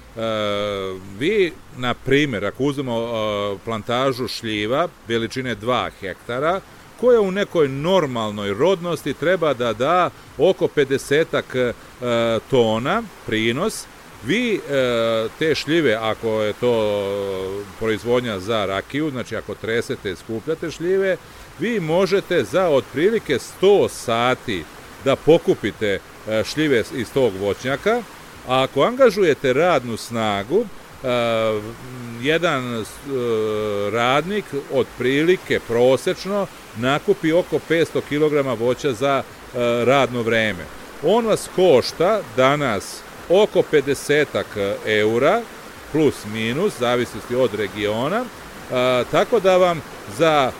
vi, 1.19 1.51
na 1.77 1.93
primjer, 1.93 2.45
ako 2.45 2.63
uzmemo 2.63 2.97
e, 2.99 3.57
plantažu 3.65 4.27
šljiva 4.27 4.87
veličine 5.07 5.55
2 5.55 5.89
hektara, 5.99 6.61
koja 6.99 7.21
u 7.21 7.31
nekoj 7.31 7.67
normalnoj 7.67 8.53
rodnosti 8.53 9.13
treba 9.13 9.53
da 9.53 9.73
da 9.73 10.09
oko 10.37 10.67
50 10.67 11.53
e, 11.55 11.73
tona 12.49 13.03
prinos, 13.25 13.85
vi 14.25 14.59
te 15.39 15.55
šljive, 15.55 15.93
ako 15.93 16.41
je 16.41 16.53
to 16.53 16.73
proizvodnja 17.79 18.39
za 18.39 18.65
rakiju, 18.65 19.09
znači 19.11 19.35
ako 19.35 19.55
tresete, 19.55 20.15
skupljate 20.15 20.71
šljive, 20.71 21.17
vi 21.59 21.79
možete 21.79 22.43
za 22.43 22.69
otprilike 22.69 23.39
100 23.61 23.89
sati 23.89 24.63
da 25.05 25.15
pokupite 25.15 25.99
šljive 26.45 26.83
iz 26.95 27.11
tog 27.13 27.33
voćnjaka, 27.39 28.03
A 28.47 28.63
ako 28.63 28.83
angažujete 28.83 29.53
radnu 29.53 29.97
snagu, 29.97 30.57
uh, 30.57 30.67
jedan 32.21 32.77
uh, 32.77 32.85
radnik 33.93 34.45
otprilike 34.73 35.59
prosečno 35.67 36.47
nakupi 36.77 37.31
oko 37.31 37.59
500 37.69 38.01
kg 38.09 38.61
voća 38.61 38.93
za 38.93 39.23
uh, 39.23 39.59
radno 39.83 40.21
vreme. 40.21 40.65
On 41.03 41.25
vas 41.25 41.49
košta 41.55 42.21
danas 42.37 43.01
oko 43.29 43.63
50 43.71 44.25
eura 44.85 45.41
plus 45.91 46.15
minus, 46.33 46.73
zavisnosti 46.79 47.35
od 47.35 47.53
regiona, 47.53 48.25
tako 49.11 49.39
da 49.39 49.57
vam 49.57 49.81
za 50.17 50.51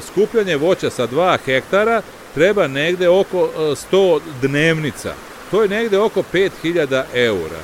skupljanje 0.00 0.56
voća 0.56 0.90
sa 0.90 1.06
2 1.06 1.38
hektara 1.44 2.02
treba 2.34 2.66
negde 2.66 3.08
oko 3.08 3.50
100 3.92 4.20
dnevnica 4.42 5.14
to 5.52 5.62
je 5.62 5.68
negde 5.68 5.98
oko 5.98 6.22
5000 6.32 7.02
eura. 7.14 7.60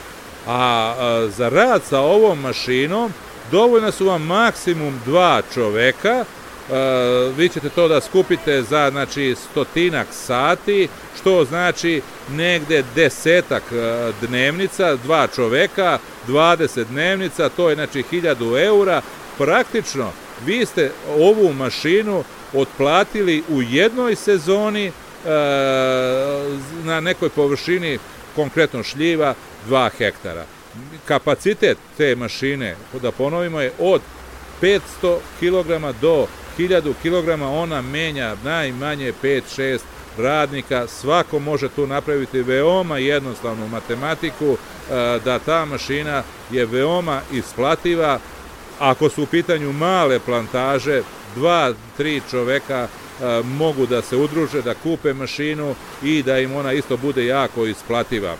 A, 0.46 0.94
a 0.98 1.28
za 1.36 1.48
rad 1.48 1.82
sa 1.88 2.00
ovom 2.00 2.40
mašinom 2.40 3.12
dovoljna 3.50 3.92
su 3.92 4.06
vam 4.06 4.22
maksimum 4.22 5.00
dva 5.04 5.42
čoveka, 5.54 6.24
a, 6.70 7.32
vi 7.36 7.48
ćete 7.48 7.68
to 7.68 7.88
da 7.88 8.00
skupite 8.00 8.62
za 8.62 8.90
znači 8.90 9.34
stotinak 9.50 10.06
sati, 10.12 10.88
što 11.20 11.44
znači 11.44 12.02
negde 12.30 12.84
desetak 12.94 13.62
dnevnica, 14.20 14.96
dva 14.96 15.26
čoveka, 15.26 15.98
20 16.28 16.84
dnevnica, 16.84 17.48
to 17.48 17.68
je 17.68 17.74
znači 17.74 18.04
1000 18.12 18.64
eura, 18.64 19.02
praktično 19.38 20.12
vi 20.46 20.66
ste 20.66 20.92
ovu 21.18 21.52
mašinu 21.52 22.24
otplatili 22.54 23.42
u 23.48 23.62
jednoj 23.62 24.14
sezoni 24.14 24.86
E, 24.86 25.07
na 26.84 27.00
nekoj 27.00 27.28
površini, 27.28 27.98
konkretno 28.36 28.82
šljiva, 28.82 29.34
2 29.68 29.90
hektara. 29.98 30.44
Kapacitet 31.04 31.78
te 31.96 32.16
mašine, 32.16 32.76
da 33.02 33.12
ponovimo, 33.12 33.60
je 33.60 33.72
od 33.78 34.00
500 34.62 34.80
kg 35.40 36.00
do 36.00 36.26
1000 36.58 36.92
kg, 37.02 37.42
ona 37.42 37.82
menja 37.82 38.36
najmanje 38.44 39.12
5-6 39.22 39.78
radnika, 40.18 40.86
svako 40.86 41.38
može 41.38 41.68
tu 41.68 41.86
napraviti 41.86 42.42
veoma 42.42 42.98
jednostavnu 42.98 43.68
matematiku, 43.68 44.56
e, 44.56 45.18
da 45.24 45.38
ta 45.38 45.64
mašina 45.64 46.22
je 46.50 46.66
veoma 46.66 47.20
isplativa, 47.32 48.18
ako 48.78 49.08
su 49.08 49.22
u 49.22 49.26
pitanju 49.26 49.72
male 49.72 50.18
plantaže, 50.18 51.02
dva, 51.34 51.72
tri 51.96 52.20
čoveka 52.30 52.88
mogu 53.44 53.86
da 53.86 54.02
se 54.02 54.16
udruže, 54.16 54.62
da 54.62 54.74
kupe 54.74 55.12
mašinu 55.14 55.74
i 56.02 56.22
da 56.22 56.38
im 56.38 56.56
ona 56.56 56.72
isto 56.72 56.96
bude 56.96 57.26
jako 57.26 57.66
isplativa. 57.66 58.36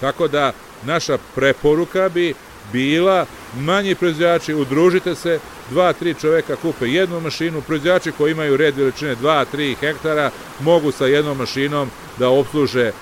Tako 0.00 0.28
da 0.28 0.52
naša 0.84 1.18
preporuka 1.34 2.08
bi 2.08 2.34
bila 2.72 3.26
manji 3.56 3.94
proizvođači, 3.94 4.54
udružite 4.54 5.14
se, 5.14 5.38
dva, 5.70 5.92
tri 5.92 6.14
čoveka 6.14 6.56
kupe 6.56 6.88
jednu 6.88 7.20
mašinu, 7.20 7.60
proizvođači 7.60 8.12
koji 8.12 8.32
imaju 8.32 8.56
red 8.56 8.76
veličine 8.76 9.16
2-3 9.16 9.76
hektara 9.76 10.30
mogu 10.60 10.92
sa 10.92 11.06
jednom 11.06 11.38
mašinom 11.38 11.90
da 12.18 12.28
obsluže 12.28 12.86
e, 12.86 12.92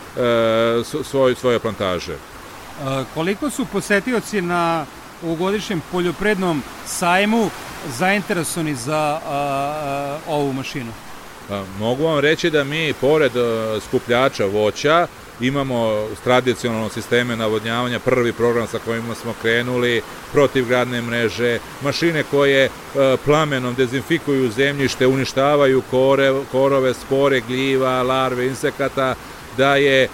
svoj, 1.04 1.34
svoje 1.34 1.58
plantaže. 1.58 2.12
E, 2.12 2.18
koliko 3.14 3.50
su 3.50 3.64
posetioci 3.64 4.40
na 4.42 4.86
u 5.22 5.34
godišnjem 5.34 5.82
poljoprednom 5.92 6.62
sajmu 6.86 7.50
zainteresovani 7.98 8.74
za 8.74 9.20
ovu 10.26 10.52
mašinu? 10.52 10.92
Pa, 11.48 11.62
mogu 11.78 12.04
vam 12.04 12.18
reći 12.18 12.50
da 12.50 12.64
mi, 12.64 12.92
pored 13.00 13.36
a, 13.36 13.78
skupljača 13.88 14.44
voća, 14.46 15.06
imamo 15.40 16.08
tradicionalno 16.24 16.88
sisteme 16.88 17.36
navodnjavanja, 17.36 17.98
prvi 17.98 18.32
program 18.32 18.66
sa 18.66 18.78
kojima 18.84 19.14
smo 19.14 19.34
krenuli, 19.42 20.02
protivgradne 20.32 21.02
mreže, 21.02 21.58
mašine 21.82 22.24
koje 22.30 22.64
e, 22.64 22.70
plamenom 23.24 23.74
dezinfikuju 23.74 24.50
zemljište, 24.50 25.06
uništavaju 25.06 25.82
kore, 25.90 26.32
korove, 26.52 26.94
spore, 26.94 27.40
gljiva, 27.40 28.02
larve, 28.02 28.46
insekata, 28.46 29.14
da 29.58 29.76
je 29.76 30.02
e, 30.02 30.08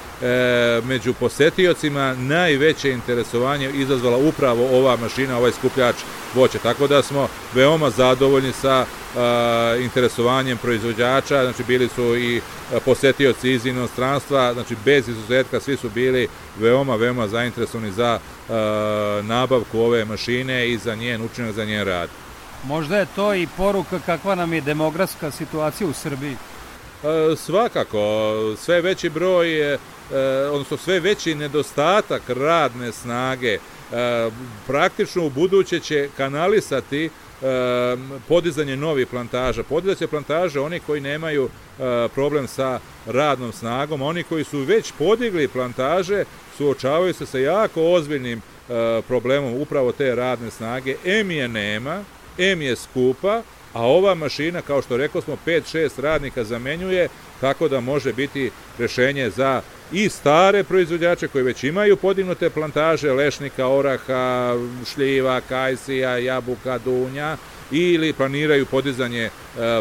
među 0.85 1.13
posetiocima 1.13 2.15
najveće 2.15 2.91
interesovanje 2.91 3.71
izazvala 3.75 4.17
upravo 4.17 4.79
ova 4.79 4.97
mašina, 4.97 5.39
ovaj 5.39 5.53
skupljač 5.53 5.97
voća. 6.35 6.59
Tako 6.59 6.87
da 6.87 7.03
smo 7.03 7.29
veoma 7.55 7.91
zadovoljni 7.91 8.53
sa 8.53 8.87
a, 9.17 9.77
interesovanjem 9.81 10.59
proizvođača, 10.59 11.45
znači 11.45 11.65
bili 11.65 11.89
su 11.89 12.17
i 12.17 12.41
posetioci 12.85 13.53
iz 13.53 13.67
inostranstva, 13.67 14.53
znači 14.53 14.77
bez 14.85 15.09
izuzetka 15.09 15.61
svi 15.61 15.77
su 15.77 15.91
bili 15.91 16.29
veoma, 16.59 16.97
veoma 16.97 17.29
zainteresovani 17.29 17.93
za 17.93 18.19
nabavku 19.23 19.81
ove 19.81 20.05
mašine 20.05 20.69
i 20.69 20.79
za 20.79 20.95
njen 20.95 21.23
učinak, 21.23 21.53
za 21.53 21.65
njen 21.65 21.85
rad. 21.85 22.09
Možda 22.65 22.99
je 22.99 23.07
to 23.17 23.35
i 23.35 23.49
poruka 23.57 23.99
kakva 24.07 24.35
nam 24.35 24.53
je 24.53 24.61
demografska 24.61 25.31
situacija 25.31 25.89
u 25.89 25.93
Srbiji. 25.93 26.37
E, 27.05 27.37
svakako, 27.37 28.33
sve 28.57 28.81
veći 28.81 29.09
broj, 29.09 29.75
e, 29.75 29.79
odnosno 30.51 30.77
sve 30.77 31.01
veći 31.01 31.35
nedostatak 31.35 32.23
radne 32.29 32.93
snage 32.93 33.53
e, 33.53 33.59
praktično 34.67 35.27
u 35.27 35.31
buduće 35.31 35.81
će 35.81 36.09
kanalisati 36.17 37.11
podizanje 38.29 38.77
novih 38.77 39.07
plantaža. 39.07 39.63
Podizaće 39.63 40.07
plantaže 40.07 40.61
oni 40.61 40.81
koji 40.81 41.01
nemaju 41.01 41.49
problem 42.15 42.49
sa 42.49 42.81
radnom 43.07 43.53
snagom, 43.53 44.03
oni 44.03 44.23
koji 44.23 44.45
su 44.45 44.59
već 44.59 44.93
podigli 44.99 45.49
plantaže 45.49 46.25
suočavaju 46.57 47.15
se 47.15 47.27
sa 47.27 47.39
jako 47.39 47.83
ozbiljnim 47.83 48.43
problemom 49.09 49.55
upravo 49.55 49.93
te 49.93 50.15
radne 50.15 50.51
snage. 50.51 50.97
M 51.05 51.31
je 51.31 51.49
nema, 51.49 52.05
M 52.39 52.63
je 52.63 52.77
skupa, 52.77 53.43
a 53.75 53.83
ova 53.83 54.15
mašina, 54.15 54.63
kao 54.63 54.83
što 54.83 54.97
rekao 54.97 55.23
smo, 55.23 55.37
5-6 55.47 56.01
radnika 56.01 56.45
zamenjuje, 56.45 57.09
tako 57.41 57.69
da 57.69 57.81
može 57.81 58.13
biti 58.13 58.51
rešenje 58.79 59.31
za 59.31 59.63
i 59.93 60.09
stare 60.09 60.65
proizvođače 60.65 61.29
koji 61.29 61.45
već 61.45 61.65
imaju 61.65 61.97
podignute 61.97 62.51
plantaže 62.51 63.13
lešnika, 63.13 63.67
oraha, 63.67 64.55
šljiva, 64.95 65.41
kajsija, 65.49 66.19
jabuka, 66.19 66.79
dunja 66.79 67.37
ili 67.71 68.13
planiraju 68.13 68.67
podizanje 68.67 69.25
e, 69.25 69.31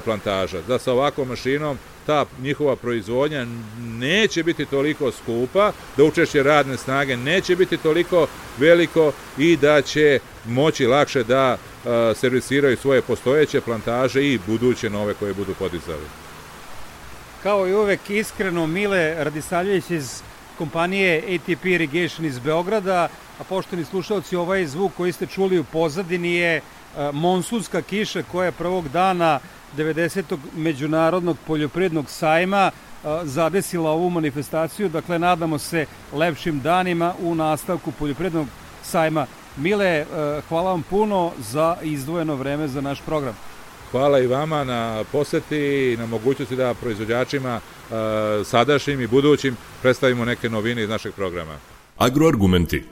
plantaža. 0.06 0.62
Da 0.68 0.80
sa 0.80 0.94
ovakvom 0.94 1.28
mašinom 1.28 1.78
ta 2.06 2.26
njihova 2.42 2.76
proizvodnja 2.76 3.46
neće 3.80 4.44
biti 4.44 4.66
toliko 4.66 5.12
skupa, 5.12 5.72
da 5.98 6.04
učešće 6.04 6.44
radne 6.44 6.78
snage 6.78 7.18
neće 7.18 7.56
biti 7.56 7.78
toliko 7.78 8.28
veliko 8.58 9.12
i 9.38 9.58
da 9.58 9.82
će 9.82 10.20
moći 10.46 10.86
lakše 10.86 11.24
da 11.24 11.58
servisiraju 12.16 12.78
svoje 12.78 13.02
postojeće 13.02 13.62
plantaže 13.62 14.24
i 14.24 14.40
buduće 14.48 14.90
nove 14.90 15.14
koje 15.14 15.34
budu 15.34 15.54
podizali. 15.54 16.06
Kao 17.44 17.68
i 17.68 17.74
uvek 17.74 18.10
iskreno 18.10 18.68
Mile 18.68 19.24
Radisavljević 19.24 19.90
iz 19.90 20.22
kompanije 20.58 21.18
ATP 21.36 21.66
Irrigation 21.66 22.26
iz 22.26 22.40
Beograda, 22.40 23.08
a 23.40 23.44
poštovni 23.44 23.86
slušalci, 23.86 24.36
ovaj 24.36 24.66
zvuk 24.66 24.92
koji 24.98 25.12
ste 25.12 25.26
čuli 25.26 25.60
u 25.60 25.64
pozadini 25.64 26.34
je 26.34 26.62
monsunska 27.14 27.82
kiša 27.82 28.24
koja 28.32 28.46
je 28.46 28.52
prvog 28.52 28.90
dana 28.90 29.40
90. 29.78 30.38
međunarodnog 30.56 31.38
poljoprednog 31.48 32.10
sajma 32.10 32.72
zadesila 33.24 33.92
ovu 33.92 34.10
manifestaciju, 34.10 34.90
dakle 34.90 35.20
nadamo 35.20 35.58
se 35.58 35.86
lepšim 36.14 36.60
danima 36.60 37.14
u 37.20 37.36
nastavku 37.36 37.92
poljoprednog 37.92 38.48
sajma. 38.84 39.26
Mile, 39.58 40.06
hvala 40.50 40.72
vam 40.72 40.84
puno 40.90 41.32
za 41.40 41.78
izdvojeno 41.82 42.36
vreme 42.36 42.68
za 42.68 42.82
naš 42.82 43.02
program. 43.02 43.36
Hvala 43.92 44.20
i 44.20 44.28
vama 44.28 44.64
na 44.64 45.04
poseti 45.12 45.94
i 45.94 45.98
na 45.98 46.06
mogućnosti 46.06 46.56
da 46.56 46.74
proizvođačima 46.74 47.60
sadašnjim 48.46 49.02
i 49.02 49.08
budućim 49.08 49.58
predstavimo 49.82 50.26
neke 50.26 50.50
novine 50.50 50.84
iz 50.84 50.90
našeg 50.90 51.14
programa. 51.14 51.58
Agroargumenti 51.98 52.84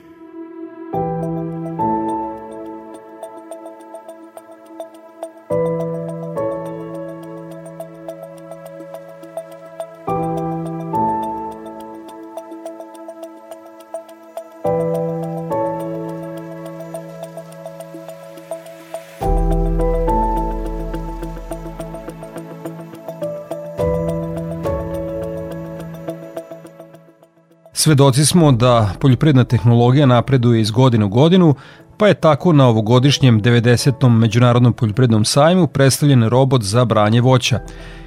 Svedoci 27.82 28.26
smo 28.26 28.52
da 28.52 28.90
poljoprivredna 29.00 29.44
tehnologija 29.44 30.06
napreduje 30.06 30.60
iz 30.60 30.70
godine 30.70 31.04
u 31.04 31.08
godinu, 31.08 31.54
pa 31.96 32.08
je 32.08 32.14
tako 32.14 32.52
na 32.52 32.68
ovogodišnjem 32.68 33.40
90. 33.42 34.08
Međunarodnom 34.08 34.72
poljoprivrednom 34.72 35.24
sajmu 35.24 35.66
predstavljen 35.66 36.28
robot 36.28 36.62
za 36.62 36.84
branje 36.84 37.20
voća. 37.20 37.58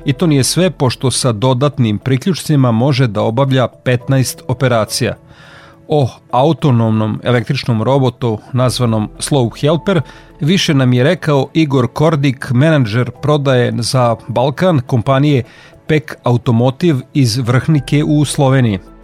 I 0.06 0.14
to 0.14 0.28
nije 0.28 0.44
sve, 0.44 0.72
pošto 0.72 1.12
sa 1.12 1.32
dodatnim 1.32 1.98
priključcima 1.98 2.72
može 2.72 3.08
da 3.08 3.22
obavlja 3.22 3.68
15 3.86 4.42
operacija. 4.48 5.16
O 5.88 6.10
autonomnom 6.32 7.20
električnom 7.24 7.84
robotu 7.84 8.40
nazvanom 8.54 9.10
Slow 9.20 9.62
Helper 9.62 10.02
više 10.40 10.74
nam 10.74 10.94
je 10.94 11.04
rekao 11.04 11.48
Igor 11.54 11.88
Kordik, 11.88 12.52
menadžer 12.52 13.12
prodaje 13.22 13.74
za 13.78 14.16
Balkan 14.28 14.80
kompanije 14.80 15.44
PEK 15.88 16.16
Automotive 16.24 17.00
iz 17.14 17.38
Vrhnike 17.38 18.04
u 18.04 18.26
Sloveniji. 18.26 18.95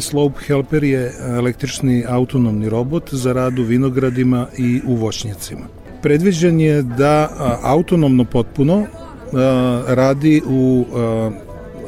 Slope 0.00 0.40
Helper 0.46 0.84
je 0.84 1.12
električni 1.28 2.04
autonomni 2.08 2.68
robot 2.68 3.14
za 3.14 3.32
rad 3.32 3.58
u 3.58 3.62
vinogradima 3.62 4.46
i 4.58 4.80
u 4.86 4.94
voćnjacima. 4.94 5.66
Predviđen 6.02 6.60
je 6.60 6.82
da 6.82 7.28
autonomno 7.62 8.24
potpuno 8.24 8.86
radi 9.86 10.42
u 10.46 10.86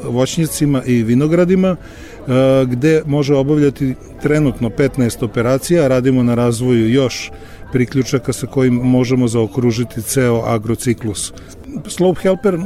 voćnjacima 0.03 0.83
i 0.85 1.03
vinogradima 1.03 1.75
gde 2.65 3.01
može 3.05 3.35
obavljati 3.35 3.95
trenutno 4.21 4.69
15 4.69 5.25
operacija, 5.25 5.87
radimo 5.87 6.23
na 6.23 6.35
razvoju 6.35 6.89
još 6.93 7.31
priključaka 7.71 8.33
sa 8.33 8.47
kojim 8.47 8.73
možemo 8.73 9.27
zaokružiti 9.27 10.01
ceo 10.01 10.41
agrociklus. 10.45 11.33
Slope 11.87 12.21
Helper 12.21 12.57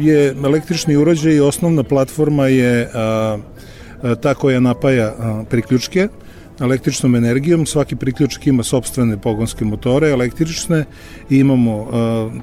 je 0.00 0.34
električni 0.44 0.96
uređaj 0.96 1.34
i 1.34 1.40
osnovna 1.40 1.82
platforma 1.82 2.46
je 2.46 2.90
ta 4.20 4.34
koja 4.34 4.60
napaja 4.60 5.14
priključke 5.50 6.08
električnom 6.60 7.14
energijom. 7.14 7.66
Svaki 7.66 7.96
priključak 7.96 8.46
ima 8.46 8.62
sobstvene 8.62 9.18
pogonske 9.18 9.64
motore 9.64 10.10
električne 10.10 10.84
i 11.30 11.36
imamo 11.36 11.88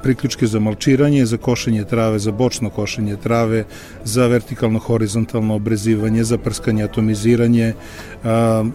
priključke 0.04 0.48
za 0.48 0.60
malčiranje, 0.60 1.26
za 1.26 1.38
košenje 1.38 1.84
trave, 1.84 2.20
za 2.20 2.32
bočno 2.32 2.70
košenje 2.70 3.16
trave, 3.24 3.64
za 4.04 4.28
vertikalno 4.28 4.80
horizontalno 4.80 5.56
obrezivanje, 5.56 6.24
za 6.24 6.38
prskanje, 6.38 6.84
atomiziranje. 6.84 7.74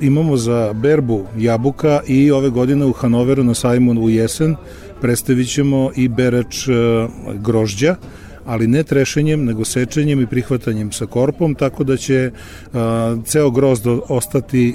Imamo 0.00 0.36
za 0.36 0.72
berbu 0.72 1.26
jabuka 1.38 2.00
i 2.06 2.30
ove 2.30 2.50
godine 2.50 2.84
u 2.84 2.92
Hanoveru 2.92 3.44
na 3.44 3.54
sajmu 3.54 3.92
u 3.92 4.10
jesen 4.10 4.56
predstavit 5.00 5.48
ćemo 5.48 5.90
i 5.96 6.08
berač 6.08 6.68
grožđa 7.34 7.96
ali 8.46 8.66
ne 8.66 8.82
trešenjem, 8.82 9.44
nego 9.44 9.64
sečenjem 9.64 10.20
i 10.20 10.26
prihvatanjem 10.26 10.92
sa 10.92 11.06
korpom, 11.06 11.54
tako 11.54 11.84
da 11.84 11.96
će 11.96 12.30
ceo 13.24 13.50
grozd 13.50 13.86
ostati 14.08 14.74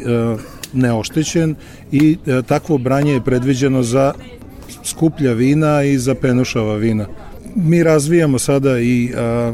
neoštećen 0.74 1.56
i 1.92 2.18
takvo 2.48 2.78
branje 2.78 3.14
je 3.14 3.24
predviđeno 3.24 3.84
za 3.84 4.14
skuplja 4.84 5.34
vina 5.34 5.84
i 5.84 5.98
za 5.98 6.16
penušava 6.16 6.76
vina. 6.76 7.08
Mi 7.56 7.84
razvijamo 7.84 8.40
sada 8.40 8.80
i 8.80 9.14
a, 9.16 9.54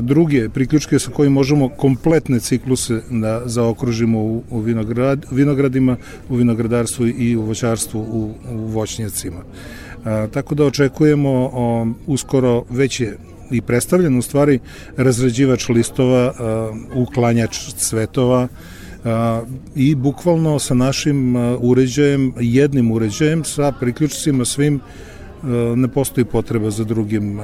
druge 0.00 0.48
priključke 0.48 0.98
sa 0.98 1.10
kojim 1.10 1.32
možemo 1.32 1.68
kompletne 1.68 2.40
cikluse 2.40 3.00
da 3.10 3.42
zaokružimo 3.44 4.18
u, 4.18 4.42
u 4.50 4.60
vinograd, 4.60 5.26
vinogradima, 5.30 5.96
u 6.28 6.36
vinogradarstvu 6.36 7.06
i 7.06 7.36
u 7.36 7.42
voćarstvu 7.42 8.00
u, 8.00 8.34
u 8.50 8.56
voćnjacima. 8.56 9.42
Tako 10.04 10.54
da 10.54 10.64
očekujemo 10.64 11.50
o, 11.52 11.86
uskoro 12.06 12.64
već 12.70 13.00
je 13.00 13.18
i 13.50 13.60
predstavljen 13.60 14.18
u 14.18 14.22
stvari 14.22 14.58
razređivač 14.96 15.68
listova, 15.68 16.32
a, 16.38 16.70
uklanjač 16.94 17.58
cvetova, 17.76 18.48
a, 19.04 19.42
i 19.74 19.94
bukvalno 19.94 20.58
sa 20.58 20.74
našim 20.74 21.36
uređajem, 21.60 22.32
jednim 22.40 22.92
uređajem 22.92 23.44
sa 23.44 23.72
priključcima 23.80 24.44
svim 24.44 24.80
ne 25.76 25.88
postoji 25.88 26.24
potreba 26.24 26.70
za 26.70 26.84
drugim, 26.84 27.40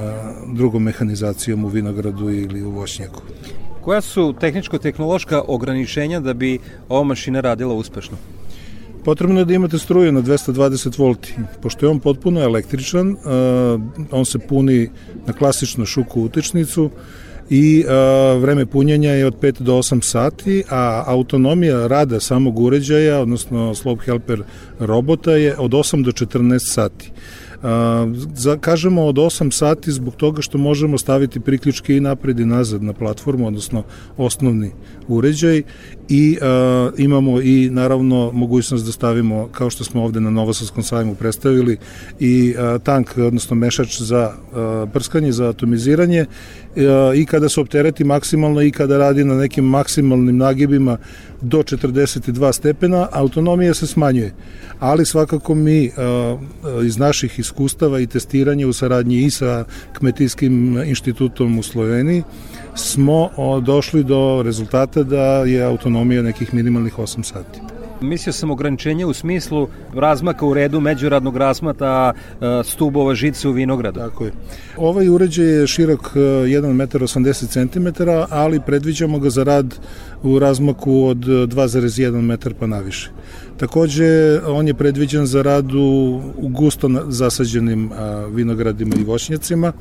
drugom 0.53 0.83
mehanizacijom 0.83 1.65
u 1.65 1.67
vinogradu 1.67 2.29
ili 2.29 2.63
u 2.63 2.71
voćnjaku. 2.71 3.21
Koja 3.81 4.01
su 4.01 4.33
tehničko-tehnološka 4.39 5.41
ograničenja 5.47 6.19
da 6.19 6.33
bi 6.33 6.59
ova 6.89 7.03
mašina 7.03 7.41
radila 7.41 7.73
uspešno? 7.73 8.17
Potrebno 9.09 9.39
je 9.39 9.45
da 9.45 9.53
imate 9.53 9.77
struju 9.77 10.11
na 10.11 10.21
220 10.21 10.99
volti. 10.99 11.33
Pošto 11.61 11.85
je 11.85 11.89
on 11.89 11.99
potpuno 11.99 12.41
električan, 12.41 13.15
on 14.11 14.25
se 14.25 14.39
puni 14.39 14.89
na 15.27 15.33
klasičnu 15.33 15.85
šuku 15.85 16.21
utečnicu 16.21 16.89
i 17.49 17.85
vreme 18.39 18.65
punjenja 18.65 19.11
je 19.11 19.25
od 19.25 19.39
5 19.41 19.61
do 19.61 19.77
8 19.77 20.01
sati, 20.01 20.63
a 20.69 21.03
autonomija 21.07 21.87
rada 21.87 22.19
samog 22.19 22.59
uređaja, 22.59 23.19
odnosno 23.19 23.75
slope 23.75 24.03
helper 24.05 24.43
robota 24.79 25.31
je 25.31 25.57
od 25.57 25.71
8 25.71 26.03
do 26.03 26.11
14 26.11 26.73
sati. 26.73 27.11
Za, 28.33 28.57
kažemo 28.57 29.05
od 29.05 29.15
8 29.15 29.51
sati 29.51 29.91
zbog 29.91 30.15
toga 30.15 30.41
što 30.41 30.57
možemo 30.57 30.97
staviti 30.97 31.39
priključke 31.39 31.97
i 31.97 31.99
napred 31.99 32.39
i 32.39 32.45
nazad 32.45 32.83
na 32.83 32.93
platformu, 32.93 33.47
odnosno 33.47 33.83
osnovni 34.17 34.71
uređaj 35.07 35.63
i 36.09 36.37
a, 36.41 36.89
imamo 36.97 37.41
i 37.41 37.69
naravno 37.71 38.31
mogućnost 38.33 38.85
da 38.85 38.91
stavimo, 38.91 39.47
kao 39.51 39.69
što 39.69 39.83
smo 39.83 40.03
ovde 40.03 40.19
na 40.19 40.29
Novosavskom 40.29 40.83
sajmu 40.83 41.15
predstavili, 41.15 41.77
i 42.19 42.55
a, 42.57 42.77
tank, 42.83 43.17
odnosno 43.17 43.55
mešač 43.55 44.01
za 44.01 44.33
a, 44.53 44.85
prskanje, 44.93 45.31
za 45.31 45.49
atomiziranje 45.49 46.25
i 47.15 47.25
kada 47.25 47.49
se 47.49 47.61
optereti 47.61 48.03
maksimalno 48.03 48.61
i 48.61 48.71
kada 48.71 48.97
radi 48.97 49.23
na 49.23 49.35
nekim 49.35 49.65
maksimalnim 49.65 50.37
nagibima 50.37 50.97
do 51.41 51.57
42 51.57 52.53
stepena, 52.53 53.07
autonomija 53.11 53.73
se 53.73 53.87
smanjuje. 53.87 54.33
Ali 54.79 55.05
svakako 55.05 55.55
mi 55.55 55.91
iz 56.85 56.97
naših 56.97 57.39
iskustava 57.39 57.99
i 57.99 58.07
testiranja 58.07 58.67
u 58.67 58.73
saradnji 58.73 59.21
i 59.21 59.29
sa 59.29 59.65
Kmetijskim 59.93 60.77
institutom 60.85 61.59
u 61.59 61.63
Sloveniji 61.63 62.23
smo 62.75 63.29
došli 63.61 64.03
do 64.03 64.41
rezultata 64.45 65.03
da 65.03 65.23
je 65.23 65.63
autonomija 65.63 66.21
nekih 66.21 66.53
minimalnih 66.53 66.97
8 66.97 67.23
sati. 67.23 67.78
Mislio 68.01 68.33
sam 68.33 68.51
ograničenje 68.51 69.05
u 69.05 69.13
smislu 69.13 69.67
razmaka 69.93 70.45
u 70.45 70.53
redu 70.53 70.79
međuradnog 70.79 71.37
razmata 71.37 72.13
e, 72.13 72.45
stubova 72.63 73.15
žice 73.15 73.47
u 73.47 73.51
vinogradu. 73.51 73.99
Tako 73.99 74.25
je. 74.25 74.31
Ovaj 74.77 75.09
uređaj 75.09 75.45
je 75.45 75.67
širok 75.67 76.15
1,80 76.15 77.77
m, 77.77 78.25
ali 78.29 78.59
predviđamo 78.59 79.19
ga 79.19 79.29
za 79.29 79.43
rad 79.43 79.79
u 80.23 80.39
razmaku 80.39 81.03
od 81.05 81.17
2,1 81.17 82.19
m 82.19 82.55
pa 82.59 82.67
naviše. 82.67 83.11
Takođe, 83.57 84.39
on 84.47 84.67
je 84.67 84.73
predviđen 84.73 85.25
za 85.25 85.41
rad 85.41 85.71
u, 85.73 86.21
gusto 86.37 86.89
zasađenim 87.07 87.91
vinogradima 88.31 88.95
i 88.95 89.03
voćnjacima, 89.03 89.73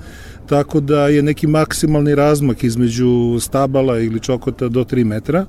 tako 0.46 0.80
da 0.80 1.08
je 1.08 1.22
neki 1.22 1.46
maksimalni 1.46 2.14
razmak 2.14 2.64
između 2.64 3.38
stabala 3.40 3.98
ili 3.98 4.20
čokota 4.20 4.68
do 4.68 4.84
3 4.84 5.04
metra, 5.04 5.46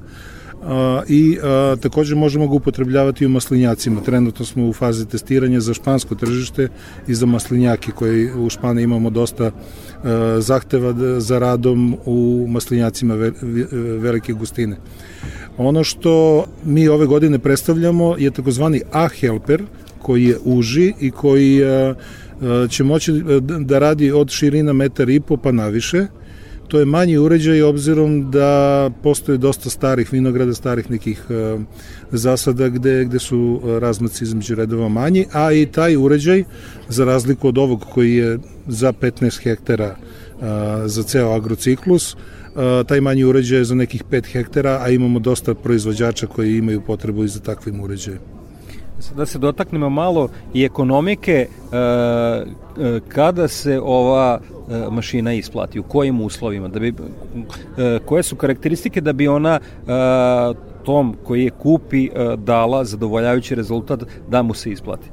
i 1.08 1.38
takođe 1.82 2.16
možemo 2.16 2.48
ga 2.48 2.54
upotrebljavati 2.54 3.26
u 3.26 3.30
maslinjacima. 3.30 4.02
Trenutno 4.02 4.46
smo 4.46 4.68
u 4.68 4.74
fazi 4.74 5.06
testiranja 5.08 5.60
za 5.60 5.74
špansko 5.74 6.16
tržište 6.16 6.68
i 7.08 7.16
za 7.16 7.26
maslinjake 7.26 7.92
koji 7.92 8.32
u 8.32 8.50
Špani 8.50 8.84
imamo 8.84 9.10
dosta 9.10 9.52
zahteva 10.40 11.20
za 11.20 11.40
radom 11.40 11.98
u 12.06 12.46
maslinjacima 12.50 13.16
ve, 13.16 13.32
velike 14.00 14.34
gustine. 14.34 14.78
Ono 15.58 15.84
što 15.84 16.46
mi 16.66 16.88
ove 16.88 17.06
godine 17.06 17.40
predstavljamo 17.40 18.16
je 18.18 18.32
takozvani 18.32 18.82
A-helper 18.92 19.64
koji 20.02 20.24
je 20.24 20.38
uži 20.44 20.94
i 21.00 21.12
koji 21.12 21.62
će 22.70 22.84
moći 22.84 23.24
da 23.60 23.80
radi 23.80 24.12
od 24.12 24.30
širina 24.30 24.74
metar 24.74 25.10
i 25.10 25.20
po 25.20 25.38
pa 25.38 25.52
naviše 25.52 26.08
To 26.70 26.80
je 26.80 26.86
manji 26.86 27.18
uređaj 27.18 27.62
obzirom 27.62 28.32
da 28.32 28.90
postoje 29.04 29.38
dosta 29.38 29.70
starih 29.70 30.12
vinograda, 30.14 30.54
starih 30.54 30.92
nekih 30.92 31.26
e, 31.30 31.58
zasada 32.12 32.70
gde, 32.70 33.06
gde 33.06 33.20
su 33.20 33.62
e, 33.64 33.80
razmaci 33.80 34.24
između 34.24 34.56
redova 34.56 34.90
manji, 34.90 35.26
a 35.34 35.52
i 35.52 35.66
taj 35.66 35.96
uređaj, 35.96 36.44
za 36.88 37.06
razliku 37.06 37.48
od 37.48 37.58
ovog 37.58 37.86
koji 37.94 38.16
je 38.16 38.40
za 38.68 38.94
15 38.94 39.44
hektara 39.44 39.96
e, 39.96 39.98
za 40.86 41.04
ceo 41.04 41.32
agrociklus, 41.32 42.16
taj 42.88 43.02
manji 43.02 43.24
uređaj 43.24 43.58
je 43.58 43.66
za 43.66 43.76
nekih 43.76 44.04
5 44.12 44.26
hektara, 44.32 44.80
a 44.82 44.90
imamo 44.90 45.20
dosta 45.20 45.54
proizvođača 45.54 46.28
koji 46.28 46.58
imaju 46.58 46.82
potrebu 46.82 47.24
i 47.24 47.28
za 47.28 47.40
takvim 47.40 47.82
uređajem. 47.82 48.20
Da 49.16 49.26
se 49.26 49.40
dotaknemo 49.40 49.90
malo 49.90 50.30
i 50.54 50.64
ekonomike 50.64 51.48
kada 53.08 53.48
se 53.48 53.80
ova 53.84 54.40
mašina 54.92 55.34
isplati, 55.34 55.80
u 55.80 55.84
kojim 55.84 56.22
uslovima, 56.22 56.68
da 56.68 56.80
bi, 56.80 56.94
e, 57.78 58.00
koje 58.06 58.24
su 58.24 58.36
karakteristike 58.36 59.02
da 59.02 59.14
bi 59.14 59.28
ona 59.28 59.60
e, 59.60 59.90
tom 60.86 61.16
koji 61.24 61.44
je 61.44 61.50
kupi 61.50 62.10
dala 62.38 62.86
zadovoljavajući 62.86 63.56
rezultat 63.56 64.04
da 64.30 64.42
mu 64.42 64.54
se 64.54 64.72
isplati. 64.72 65.10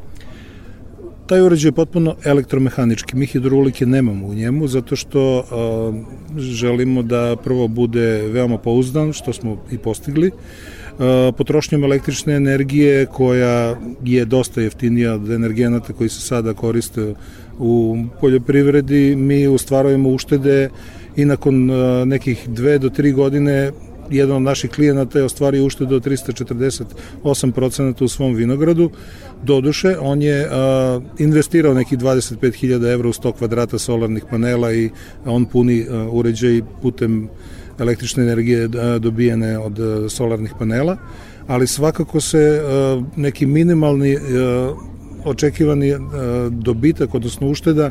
Taj 1.26 1.40
uređaj 1.40 1.68
je 1.68 1.72
potpuno 1.72 2.14
elektromehanički. 2.24 3.16
Mi 3.16 3.26
hidrolike 3.26 3.86
nemamo 3.86 4.26
u 4.26 4.34
njemu 4.34 4.68
zato 4.68 4.96
što 4.96 5.44
želimo 6.38 7.02
da 7.02 7.36
prvo 7.44 7.68
bude 7.68 8.28
veoma 8.28 8.58
pouzdan, 8.58 9.12
što 9.12 9.32
smo 9.32 9.56
i 9.70 9.78
postigli, 9.78 10.30
potrošnjom 11.36 11.84
električne 11.84 12.34
energije 12.34 13.06
koja 13.06 13.76
je 14.04 14.24
dosta 14.24 14.60
jeftinija 14.60 15.14
od 15.14 15.30
energenata 15.30 15.92
koji 15.92 16.08
se 16.08 16.20
sada 16.20 16.54
koriste 16.54 17.14
u 17.58 17.96
poljoprivredi 18.20 19.16
mi 19.16 19.48
ustvarujemo 19.48 20.08
uštede 20.08 20.70
i 21.16 21.24
nakon 21.24 21.70
e, 21.70 22.06
nekih 22.06 22.48
dve 22.48 22.78
do 22.78 22.90
tri 22.90 23.12
godine 23.12 23.72
jedan 24.10 24.36
od 24.36 24.42
naših 24.42 24.70
klijenata 24.70 25.18
je 25.18 25.24
ostvario 25.24 25.64
uštedu 25.64 25.96
od 25.96 26.06
348% 26.06 28.04
u 28.04 28.08
svom 28.08 28.34
vinogradu. 28.34 28.90
Doduše, 29.42 29.96
on 30.00 30.22
je 30.22 30.48
a, 30.50 31.00
e, 31.18 31.22
investirao 31.22 31.74
nekih 31.74 31.98
25.000 31.98 32.92
evra 32.92 33.08
u 33.08 33.12
100 33.12 33.32
kvadrata 33.32 33.78
solarnih 33.78 34.24
panela 34.30 34.72
i 34.72 34.90
on 35.24 35.44
puni 35.44 35.86
a, 35.90 35.94
e, 35.94 35.98
uređaj 36.10 36.62
putem 36.82 37.28
električne 37.78 38.22
energije 38.22 38.68
dobijene 38.98 39.58
od 39.58 39.78
solarnih 40.10 40.52
panela, 40.58 40.96
ali 41.46 41.66
svakako 41.66 42.20
se 42.20 42.62
neki 43.16 43.46
minimalni 43.46 44.18
očekivani 45.24 45.94
dobitak, 46.50 47.14
odnosno 47.14 47.48
ušteda, 47.48 47.90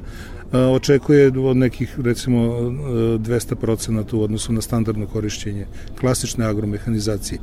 očekuje 0.52 1.32
od 1.40 1.58
nekih 1.58 2.00
recimo 2.00 2.40
200% 2.40 4.14
e, 4.14 4.16
u 4.16 4.22
odnosu 4.22 4.54
na 4.54 4.62
standardno 4.62 5.08
korišćenje 5.08 5.66
klasične 6.00 6.46
agromehanizacije. 6.46 7.40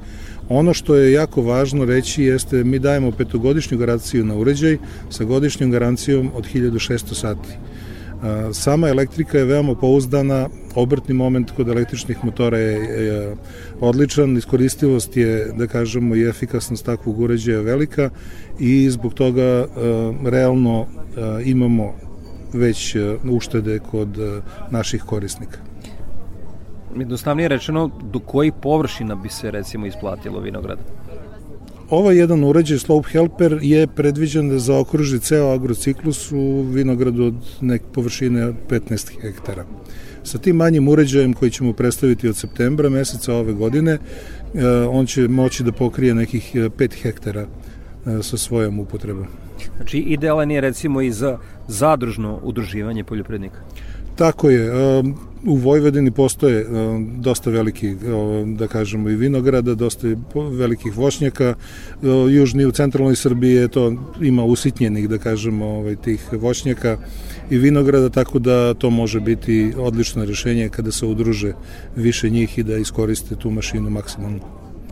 Ono 0.48 0.74
što 0.74 0.96
je 0.96 1.12
jako 1.12 1.42
važno 1.42 1.84
reći 1.84 2.22
jeste 2.22 2.64
mi 2.64 2.78
dajemo 2.78 3.10
petogodišnju 3.10 3.78
garanciju 3.78 4.24
na 4.24 4.34
uređaj 4.36 4.78
sa 5.10 5.24
godišnjom 5.24 5.70
garancijom 5.70 6.30
od 6.34 6.46
1600 6.54 7.14
sati. 7.14 7.48
Sama 8.52 8.88
elektrika 8.88 9.38
je 9.38 9.44
veoma 9.44 9.74
pouzdana, 9.74 10.48
obrtni 10.74 11.14
moment 11.14 11.50
kod 11.50 11.68
električnih 11.68 12.24
motora 12.24 12.58
je, 12.58 13.36
odličan, 13.80 14.36
iskoristivost 14.36 15.16
je, 15.16 15.52
da 15.56 15.66
kažemo, 15.66 16.14
i 16.14 16.28
efikasnost 16.28 16.86
takvog 16.86 17.20
uređaja 17.20 17.60
velika 17.60 18.10
i 18.58 18.90
zbog 18.90 19.14
toga 19.14 19.66
realno 20.24 20.86
imamo 21.44 21.94
već 22.52 22.96
uštede 23.30 23.78
kod 23.78 24.18
naših 24.70 25.02
korisnika. 25.02 25.58
Jednostavnije 26.96 27.48
rečeno, 27.48 27.90
do 28.12 28.18
koji 28.18 28.52
površina 28.52 29.14
bi 29.14 29.28
se 29.28 29.50
recimo 29.50 29.86
isplatilo 29.86 30.40
vinograda? 30.40 30.82
Ovaj 31.92 32.16
jedan 32.16 32.44
uređaj 32.44 32.78
Slope 32.78 33.08
Helper 33.08 33.58
je 33.62 33.86
predviđen 33.86 34.48
da 34.48 34.58
zaokruži 34.58 35.18
ceo 35.18 35.50
agrociklus 35.50 36.32
u 36.32 36.62
vinogradu 36.62 37.24
od 37.24 37.34
nek 37.60 37.82
površine 37.92 38.52
15 38.68 39.20
hektara. 39.20 39.64
Sa 40.24 40.38
tim 40.38 40.56
manjim 40.56 40.88
uređajem 40.88 41.32
koji 41.32 41.50
ćemo 41.50 41.72
predstaviti 41.72 42.28
od 42.28 42.36
septembra 42.36 42.88
meseca 42.88 43.34
ove 43.34 43.52
godine, 43.52 43.92
e, 43.92 44.66
on 44.90 45.06
će 45.06 45.28
moći 45.28 45.62
da 45.62 45.72
pokrije 45.72 46.14
nekih 46.14 46.54
5 46.54 46.82
e, 46.82 46.96
hektara 47.02 47.40
e, 47.40 48.22
sa 48.22 48.36
svojom 48.36 48.78
upotrebom. 48.78 49.26
Znači, 49.76 49.98
idealan 49.98 50.50
je 50.50 50.60
recimo 50.60 51.00
i 51.00 51.10
za 51.10 51.38
zadružno 51.68 52.40
udruživanje 52.42 53.04
poljoprednika? 53.04 53.60
Tako 54.16 54.50
je. 54.50 54.72
U 55.46 55.56
Vojvodini 55.56 56.10
postoje 56.10 56.66
dosta 57.18 57.50
veliki, 57.50 57.96
da 58.56 58.66
kažemo, 58.66 59.10
i 59.10 59.16
vinograda, 59.16 59.74
dosta 59.74 60.06
velikih 60.34 60.96
voćnjaka. 60.96 61.54
Južni 62.30 62.66
u 62.66 62.72
centralnoj 62.72 63.16
Srbiji 63.16 63.54
je 63.54 63.68
to 63.68 63.92
ima 64.20 64.44
usitnjenih, 64.44 65.08
da 65.08 65.18
kažemo, 65.18 65.66
ovaj, 65.66 65.96
tih 65.96 66.32
voćnjaka 66.32 66.96
i 67.50 67.58
vinograda, 67.58 68.08
tako 68.08 68.38
da 68.38 68.74
to 68.74 68.90
može 68.90 69.20
biti 69.20 69.72
odlično 69.76 70.24
rešenje 70.24 70.68
kada 70.68 70.92
se 70.92 71.06
udruže 71.06 71.52
više 71.96 72.30
njih 72.30 72.58
i 72.58 72.62
da 72.62 72.76
iskoriste 72.76 73.36
tu 73.36 73.50
mašinu 73.50 73.90
maksimalno. 73.90 74.40